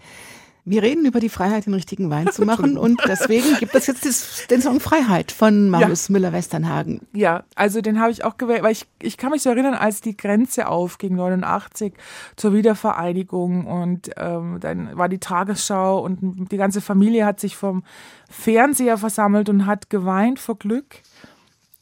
[0.67, 4.51] Wir reden über die Freiheit, den richtigen Wein zu machen und deswegen gibt es jetzt
[4.51, 6.13] den Song Freiheit von Marius ja.
[6.13, 7.03] Müller-Westernhagen.
[7.13, 10.01] Ja, also den habe ich auch gewählt, weil ich, ich kann mich so erinnern, als
[10.01, 11.93] die Grenze aufging, 89,
[12.37, 17.85] zur Wiedervereinigung und ähm, dann war die Tagesschau und die ganze Familie hat sich vom
[18.31, 20.97] Fernseher versammelt und hat geweint vor Glück.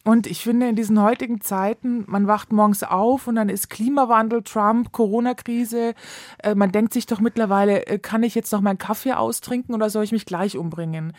[0.05, 4.43] Und ich finde, in diesen heutigen Zeiten, man wacht morgens auf und dann ist Klimawandel,
[4.43, 5.95] Trump, Corona-Krise.
[6.43, 9.91] Äh, man denkt sich doch mittlerweile, äh, kann ich jetzt noch meinen Kaffee austrinken oder
[9.91, 11.13] soll ich mich gleich umbringen?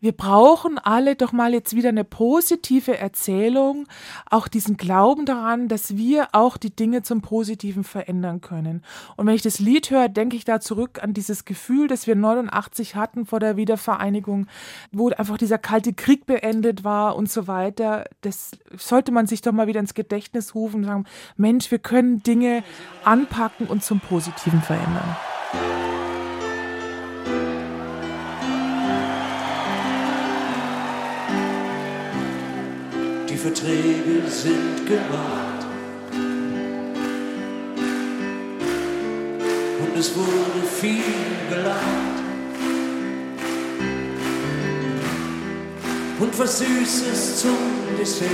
[0.00, 3.86] Wir brauchen alle doch mal jetzt wieder eine positive Erzählung,
[4.30, 8.82] auch diesen Glauben daran, dass wir auch die Dinge zum Positiven verändern können.
[9.16, 12.16] Und wenn ich das Lied höre, denke ich da zurück an dieses Gefühl, das wir
[12.16, 14.46] 89 hatten vor der Wiedervereinigung,
[14.92, 18.29] wo einfach dieser kalte Krieg beendet war und so weiter das
[18.76, 21.04] sollte man sich doch mal wieder ins Gedächtnis rufen und sagen,
[21.36, 22.62] Mensch, wir können Dinge
[23.04, 25.16] anpacken und zum Positiven verändern.
[33.28, 35.66] Die Verträge sind gemacht
[39.80, 41.02] und es wurde viel
[41.48, 42.20] gelacht.
[46.20, 47.56] und was Süßes zum
[48.02, 48.32] Freiheit,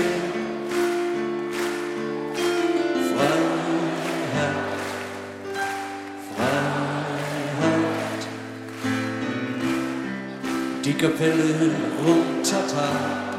[10.85, 11.73] die Kapelle
[12.07, 13.37] runtertat.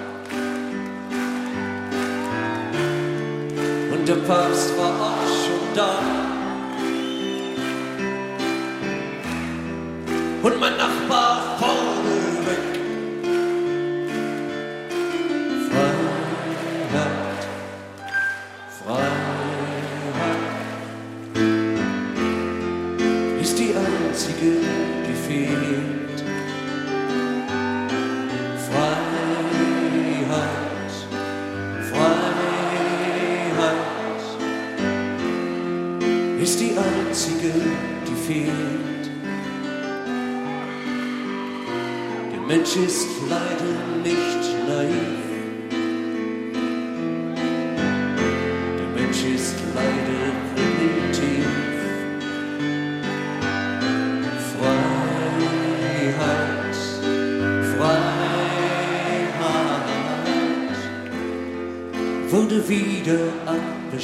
[3.93, 5.99] Und der Papst war auch schon da.
[10.43, 11.26] Und mein Nachbar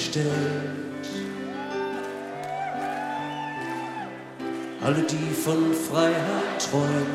[0.03, 0.27] abbestellt.
[4.83, 7.07] Alle, die von Freiheit träumen,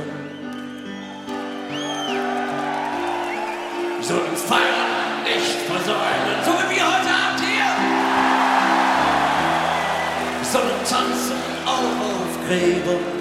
[4.01, 7.71] sollen Feiern nicht versäumen, so wie wir heute Abend hier.
[10.51, 11.37] Sollen tanzen
[11.67, 13.18] auch auf Gräbern.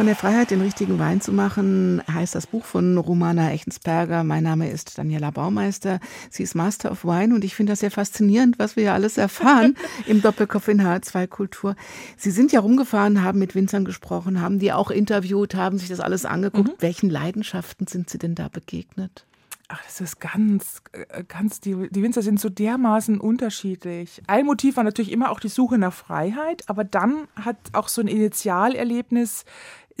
[0.00, 4.24] Von der Freiheit, den richtigen Wein zu machen, heißt das Buch von Romana Echensperger.
[4.24, 6.00] Mein Name ist Daniela Baumeister.
[6.30, 9.18] Sie ist Master of Wine und ich finde das sehr faszinierend, was wir ja alles
[9.18, 9.76] erfahren
[10.06, 11.76] im Doppelkopf in H2 Kultur.
[12.16, 16.00] Sie sind ja rumgefahren, haben mit Winzern gesprochen, haben die auch interviewt, haben sich das
[16.00, 16.68] alles angeguckt.
[16.68, 16.76] Mhm.
[16.78, 19.26] Welchen Leidenschaften sind Sie denn da begegnet?
[19.72, 24.20] Ach, das ist ganz, äh, ganz, die, die Winzer sind so dermaßen unterschiedlich.
[24.26, 28.00] Ein Motiv war natürlich immer auch die Suche nach Freiheit, aber dann hat auch so
[28.00, 29.44] ein Initialerlebnis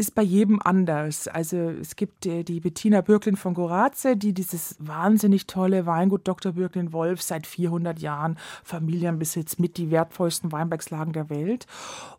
[0.00, 1.28] ist bei jedem anders.
[1.28, 6.52] Also es gibt äh, die Bettina Bürklin von Goraze, die dieses wahnsinnig tolle Weingut Dr.
[6.52, 11.66] Bürklin Wolf seit 400 Jahren Familienbesitz mit die wertvollsten Weinbergslagen der Welt.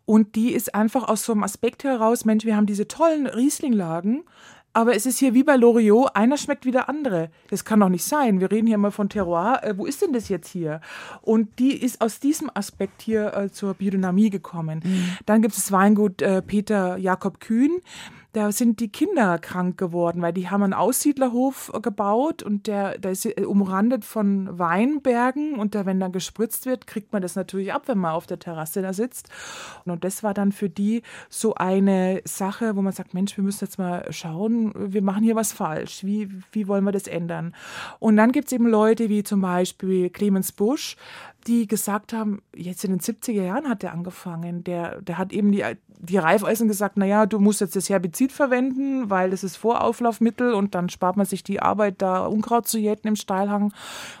[0.04, 4.22] Und die ist einfach aus so einem Aspekt heraus, Mensch, wir haben diese tollen Rieslinglagen,
[4.72, 7.30] aber es ist hier wie bei Loriot, einer schmeckt wie der andere.
[7.50, 8.40] Das kann doch nicht sein.
[8.40, 9.60] Wir reden hier mal von Terroir.
[9.62, 10.80] Äh, wo ist denn das jetzt hier?
[11.20, 14.80] Und die ist aus diesem Aspekt hier äh, zur Biodynamie gekommen.
[14.84, 15.16] Mhm.
[15.26, 17.80] Dann gibt es das Weingut äh, Peter Jakob Kühn
[18.32, 23.12] da sind die Kinder krank geworden, weil die haben einen Aussiedlerhof gebaut und der, der
[23.12, 27.82] ist umrandet von Weinbergen und da, wenn da gespritzt wird, kriegt man das natürlich ab,
[27.86, 29.28] wenn man auf der Terrasse da sitzt.
[29.84, 33.64] Und das war dann für die so eine Sache, wo man sagt, Mensch, wir müssen
[33.64, 36.04] jetzt mal schauen, wir machen hier was falsch.
[36.04, 37.54] Wie, wie wollen wir das ändern?
[37.98, 40.96] Und dann gibt es eben Leute wie zum Beispiel Clemens Busch,
[41.46, 44.64] die gesagt haben, jetzt in den 70er Jahren hat er angefangen.
[44.64, 45.64] Der, der hat eben die,
[45.98, 50.74] die Reifeisen gesagt, naja, du musst jetzt das Herbizid verwenden, weil das ist Vorauflaufmittel und
[50.74, 53.72] dann spart man sich die Arbeit, da Unkraut zu jäten im Steilhang.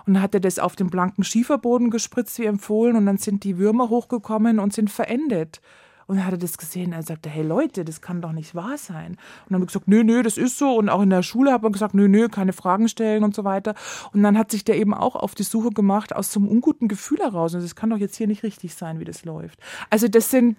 [0.06, 3.44] Und dann hat er das auf den blanken Schieferboden gespritzt, wie empfohlen, und dann sind
[3.44, 5.60] die Würmer hochgekommen und sind verendet.
[6.06, 8.76] Und dann hat er das gesehen, er sagte, hey Leute, das kann doch nicht wahr
[8.78, 9.12] sein.
[9.12, 10.76] Und dann haben wir gesagt, nö, nö, das ist so.
[10.76, 13.44] Und auch in der Schule hat man gesagt, nö, nö, keine Fragen stellen und so
[13.44, 13.74] weiter.
[14.12, 16.88] Und dann hat sich der eben auch auf die Suche gemacht aus so einem unguten
[16.88, 17.54] Gefühl heraus.
[17.54, 19.58] Und das kann doch jetzt hier nicht richtig sein, wie das läuft.
[19.90, 20.56] Also das sind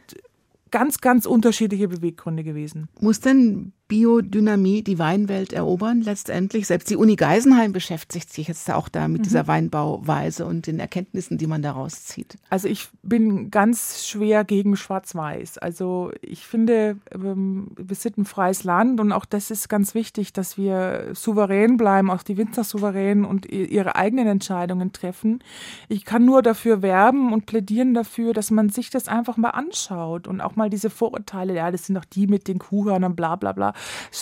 [0.72, 2.90] ganz, ganz unterschiedliche Beweggründe gewesen.
[3.00, 6.68] Muss denn Biodynamie die Weinwelt erobern letztendlich.
[6.68, 9.24] Selbst die Uni Geisenheim beschäftigt sich jetzt auch da mit mhm.
[9.24, 12.38] dieser Weinbauweise und den Erkenntnissen, die man daraus zieht.
[12.50, 15.58] Also ich bin ganz schwer gegen Schwarz-Weiß.
[15.58, 20.34] Also ich finde, ähm, wir sind ein freies Land und auch das ist ganz wichtig,
[20.34, 25.44] dass wir souverän bleiben, auch die Winzer souverän und ihre eigenen Entscheidungen treffen.
[25.90, 30.28] Ich kann nur dafür werben und plädieren dafür, dass man sich das einfach mal anschaut
[30.28, 33.52] und auch mal diese Vorurteile, ja, das sind doch die mit den Kuhhörnern, bla bla
[33.52, 33.73] bla,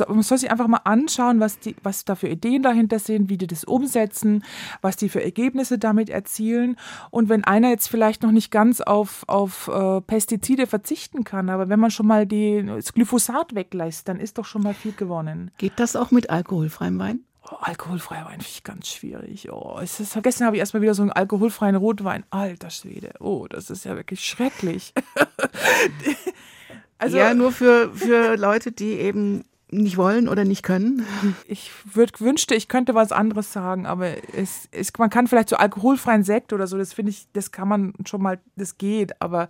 [0.08, 3.38] man soll sich einfach mal anschauen, was, die, was da für Ideen dahinter sind, wie
[3.38, 4.43] die das umsetzen,
[4.82, 6.78] was die für Ergebnisse damit erzielen.
[7.10, 11.70] Und wenn einer jetzt vielleicht noch nicht ganz auf, auf äh, Pestizide verzichten kann, aber
[11.70, 15.52] wenn man schon mal die, das Glyphosat weglässt, dann ist doch schon mal viel gewonnen.
[15.58, 17.22] Geht das auch mit alkoholfreiem Wein?
[17.49, 19.52] Oh, alkoholfreier Wein finde ich ganz schwierig.
[19.52, 22.24] Oh, es ist, gestern habe ich erstmal wieder so einen alkoholfreien Rotwein.
[22.30, 23.14] Alter Schwede.
[23.20, 24.93] Oh, das ist ja wirklich schrecklich.
[27.02, 31.06] also, ja, nur für, für Leute, die eben nicht wollen oder nicht können?
[31.47, 35.56] Ich würd, wünschte, ich könnte was anderes sagen, aber es, es, man kann vielleicht so
[35.56, 39.49] alkoholfreien Sekt oder so, das finde ich, das kann man schon mal, das geht, aber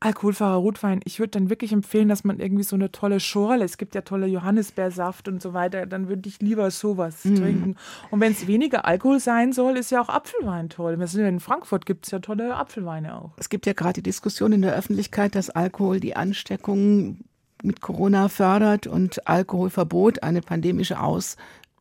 [0.00, 3.76] alkoholfreier Rotwein, ich würde dann wirklich empfehlen, dass man irgendwie so eine tolle Schorle, es
[3.76, 7.34] gibt ja tolle Johannisbeersaft und so weiter, dann würde ich lieber sowas mm.
[7.36, 7.76] trinken.
[8.10, 10.98] Und wenn es weniger Alkohol sein soll, ist ja auch Apfelwein toll.
[11.14, 13.32] In Frankfurt gibt es ja tolle Apfelweine auch.
[13.36, 17.18] Es gibt ja gerade die Diskussion in der Öffentlichkeit, dass Alkohol die Ansteckung
[17.62, 20.98] mit Corona fördert und Alkoholverbot eine pandemische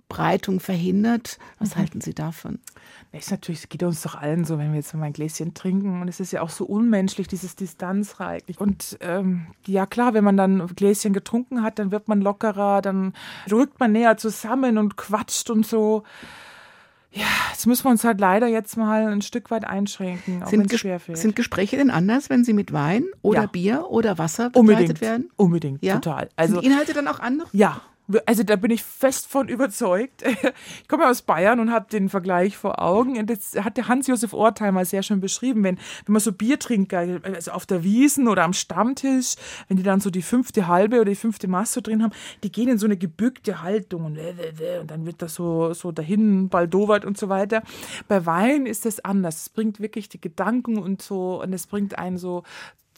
[0.09, 1.37] Ausbreitung verhindert.
[1.59, 1.79] Was mhm.
[1.79, 2.59] halten Sie davon?
[3.11, 5.53] Das ist natürlich, es geht uns doch allen so, wenn wir jetzt mal ein Gläschen
[5.53, 6.01] trinken.
[6.01, 8.43] Und es ist ja auch so unmenschlich, dieses Distanzreich.
[8.57, 12.81] Und ähm, ja klar, wenn man dann ein Gläschen getrunken hat, dann wird man lockerer,
[12.81, 13.13] dann
[13.51, 16.03] rückt man näher zusammen und quatscht und so.
[17.11, 20.61] Ja, jetzt müssen wir uns halt leider jetzt mal ein Stück weit einschränken, auch wenn
[20.61, 21.17] es schwerfällt.
[21.17, 23.47] Sind Gespräche denn anders, wenn sie mit Wein oder ja.
[23.47, 25.01] Bier oder Wasser begleitet Unbedingt.
[25.01, 25.31] werden?
[25.35, 25.95] Unbedingt, ja?
[25.95, 26.29] total.
[26.35, 27.47] Also, sind die Inhalte dann auch andere?
[27.51, 27.81] Ja,
[28.25, 30.23] also da bin ich fest von überzeugt.
[30.81, 33.17] Ich komme aus Bayern und habe den Vergleich vor Augen.
[33.17, 35.63] Und das hat der Hans-Josef Ortheimer sehr schön beschrieben.
[35.63, 39.35] Wenn, wenn man so Bier trinkt, also auf der Wiesen oder am Stammtisch,
[39.67, 42.69] wenn die dann so die fünfte halbe oder die fünfte Masse drin haben, die gehen
[42.69, 47.17] in so eine gebückte Haltung und, und dann wird das so, so dahin baldowert und
[47.17, 47.63] so weiter.
[48.07, 49.37] Bei Wein ist das anders.
[49.41, 52.43] Es bringt wirklich die Gedanken und so, und es bringt einen so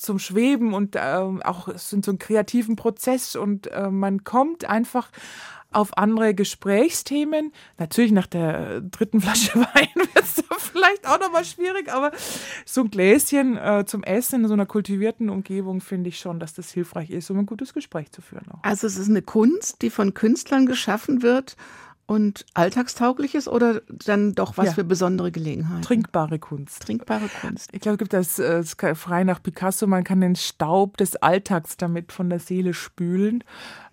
[0.02, 5.10] zum Schweben und äh, auch in so einen kreativen Prozess und äh, man kommt einfach
[5.72, 7.54] auf andere Gesprächsthemen.
[7.78, 12.12] Natürlich nach der dritten Flasche Wein wird es vielleicht auch nochmal schwierig, aber
[12.66, 16.54] so ein Gläschen äh, zum Essen in so einer kultivierten Umgebung finde ich schon, dass
[16.54, 18.46] das hilfreich ist, um ein gutes Gespräch zu führen.
[18.52, 18.64] Auch.
[18.64, 21.56] Also es ist eine Kunst, die von Künstlern geschaffen wird
[22.12, 24.74] und alltagstaugliches oder dann doch was ja.
[24.74, 25.82] für besondere Gelegenheiten?
[25.82, 26.82] Trinkbare Kunst.
[26.82, 27.70] Trinkbare Kunst.
[27.72, 31.16] Ich glaube, es gibt das, äh, das frei nach Picasso, man kann den Staub des
[31.16, 33.46] Alltags damit von der Seele spülen.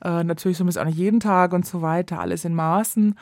[0.02, 3.14] Äh, natürlich so muss auch nicht jeden Tag und so weiter, alles in Maßen.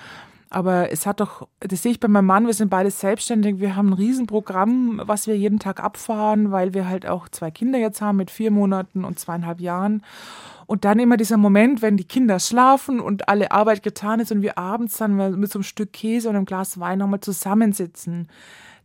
[0.49, 3.74] Aber es hat doch, das sehe ich bei meinem Mann, wir sind beide selbstständig, wir
[3.74, 8.01] haben ein Riesenprogramm, was wir jeden Tag abfahren, weil wir halt auch zwei Kinder jetzt
[8.01, 10.03] haben mit vier Monaten und zweieinhalb Jahren.
[10.66, 14.42] Und dann immer dieser Moment, wenn die Kinder schlafen und alle Arbeit getan ist und
[14.42, 18.28] wir abends dann mit so einem Stück Käse und einem Glas Wein nochmal zusammensitzen.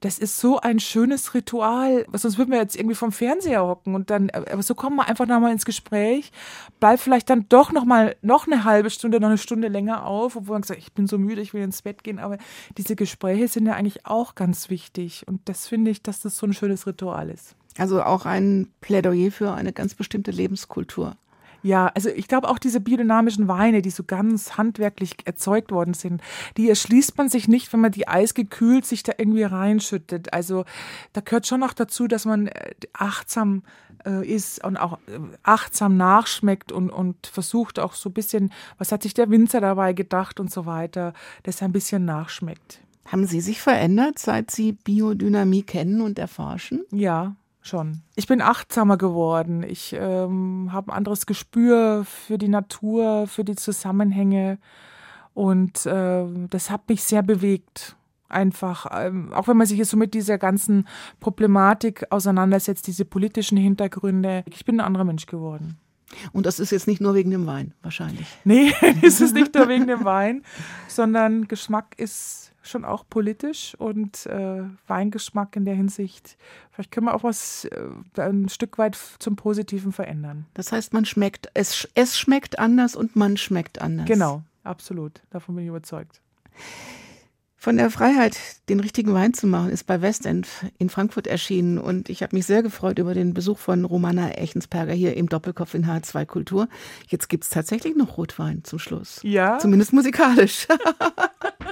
[0.01, 2.05] Das ist so ein schönes Ritual.
[2.11, 5.27] Sonst würden wir jetzt irgendwie vom Fernseher hocken und dann, aber so kommen wir einfach
[5.27, 6.31] nochmal ins Gespräch,
[6.79, 10.55] bleibt vielleicht dann doch nochmal noch eine halbe Stunde, noch eine Stunde länger auf, obwohl
[10.55, 12.17] man sagt, ich bin so müde, ich will ins Bett gehen.
[12.17, 12.39] Aber
[12.77, 15.27] diese Gespräche sind ja eigentlich auch ganz wichtig.
[15.27, 17.55] Und das finde ich, dass das so ein schönes Ritual ist.
[17.77, 21.15] Also auch ein Plädoyer für eine ganz bestimmte Lebenskultur.
[21.63, 26.21] Ja, also ich glaube auch diese biodynamischen Weine, die so ganz handwerklich erzeugt worden sind,
[26.57, 30.33] die erschließt man sich nicht, wenn man die eisgekühlt sich da irgendwie reinschüttet.
[30.33, 30.65] Also
[31.13, 33.63] da gehört schon noch dazu, dass man äh, achtsam
[34.05, 38.91] äh, ist und auch äh, achtsam nachschmeckt und, und versucht auch so ein bisschen, was
[38.91, 42.79] hat sich der Winzer dabei gedacht und so weiter, dass er ein bisschen nachschmeckt.
[43.05, 46.85] Haben Sie sich verändert, seit Sie Biodynamie kennen und erforschen?
[46.91, 48.01] Ja, schon.
[48.15, 49.63] Ich bin achtsamer geworden.
[49.63, 54.57] Ich ähm, habe ein anderes Gespür für die Natur, für die Zusammenhänge.
[55.33, 57.95] Und äh, das hat mich sehr bewegt.
[58.27, 60.87] Einfach, ähm, auch wenn man sich jetzt so mit dieser ganzen
[61.19, 64.43] Problematik auseinandersetzt, diese politischen Hintergründe.
[64.47, 65.77] Ich bin ein anderer Mensch geworden.
[66.31, 68.27] Und das ist jetzt nicht nur wegen dem Wein, wahrscheinlich.
[68.43, 70.43] Nee, es ist nicht nur wegen dem Wein,
[70.87, 76.37] sondern Geschmack ist schon auch politisch und äh, Weingeschmack in der Hinsicht.
[76.71, 80.45] Vielleicht können wir auch was äh, ein Stück weit zum Positiven verändern.
[80.53, 84.05] Das heißt, man schmeckt, es, es schmeckt anders und man schmeckt anders.
[84.05, 85.21] Genau, absolut.
[85.31, 86.21] Davon bin ich überzeugt.
[87.63, 88.39] Von der Freiheit,
[88.69, 90.47] den richtigen Wein zu machen, ist bei Westend
[90.79, 94.93] in Frankfurt erschienen und ich habe mich sehr gefreut über den Besuch von Romana Echensperger
[94.93, 96.67] hier im Doppelkopf in H2 Kultur.
[97.07, 99.19] Jetzt gibt es tatsächlich noch Rotwein zum Schluss.
[99.21, 99.59] Ja.
[99.59, 100.67] Zumindest musikalisch.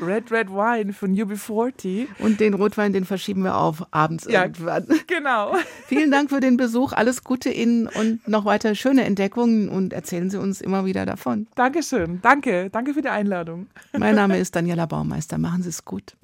[0.00, 2.06] Red Red Wine von UB40.
[2.18, 4.86] Und den Rotwein, den verschieben wir auf abends ja, irgendwann.
[5.06, 5.54] Genau.
[5.86, 6.92] Vielen Dank für den Besuch.
[6.92, 11.46] Alles Gute Ihnen und noch weiter schöne Entdeckungen und erzählen Sie uns immer wieder davon.
[11.54, 12.20] Dankeschön.
[12.22, 12.70] Danke.
[12.70, 13.66] Danke für die Einladung.
[13.96, 15.38] Mein Name ist Daniela Baumeister.
[15.38, 16.16] Machen Sie es gut.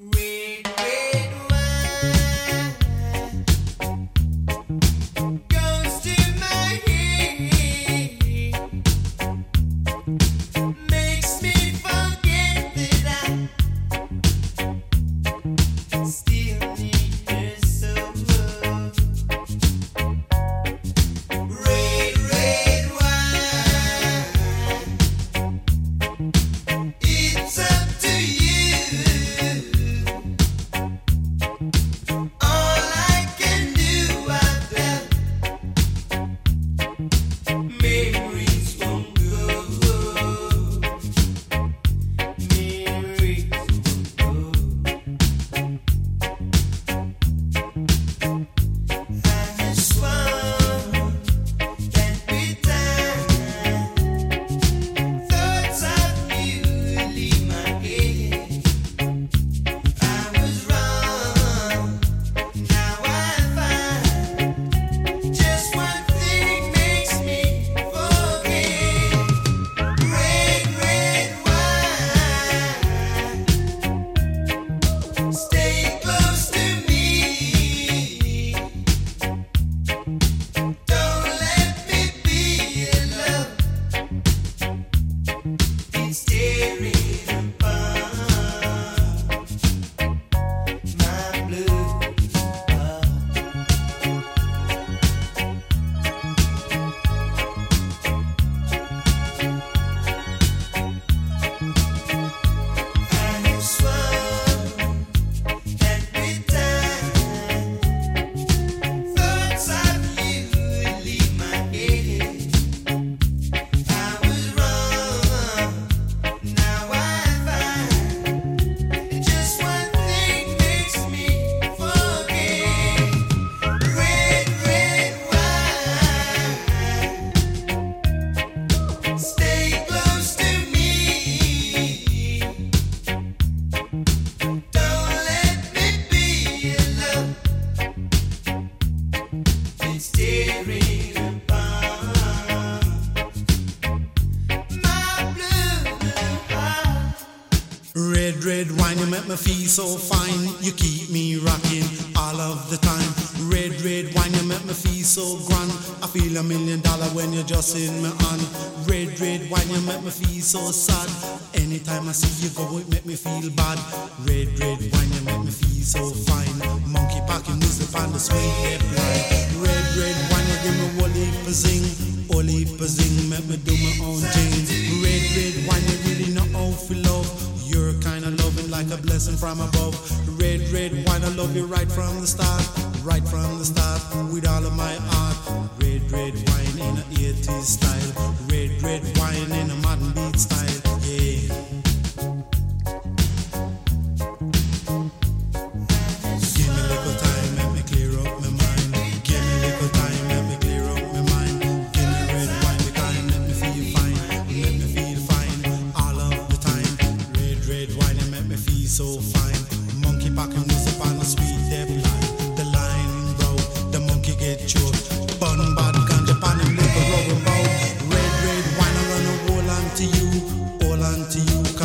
[160.55, 161.11] so sad.
[161.55, 164.04] Anytime I see you go, it make me feel bad.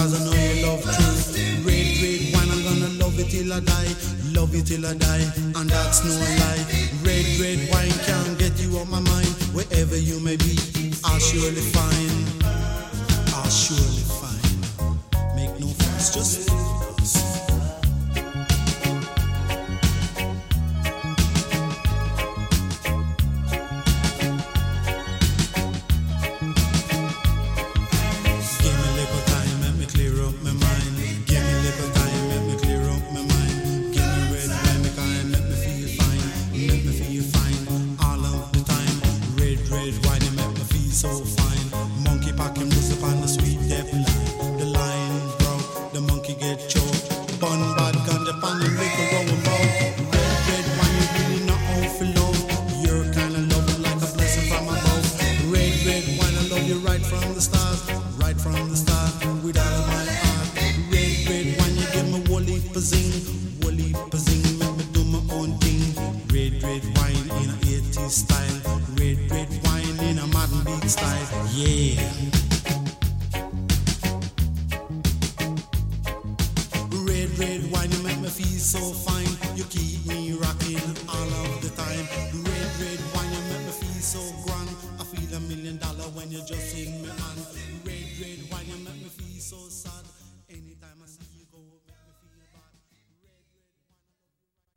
[0.09, 1.37] Cause I know you love truth.
[1.63, 3.93] Red, red wine, I'm gonna love it till I die.
[4.33, 5.21] Love it till I die,
[5.55, 6.65] and that's no lie.
[7.05, 9.29] Red, red wine can't get you off my mind.
[9.53, 10.57] Wherever you may be,
[11.03, 12.43] I'll surely find.
[13.35, 15.35] I'll surely find.
[15.35, 16.58] Make no fuss, just.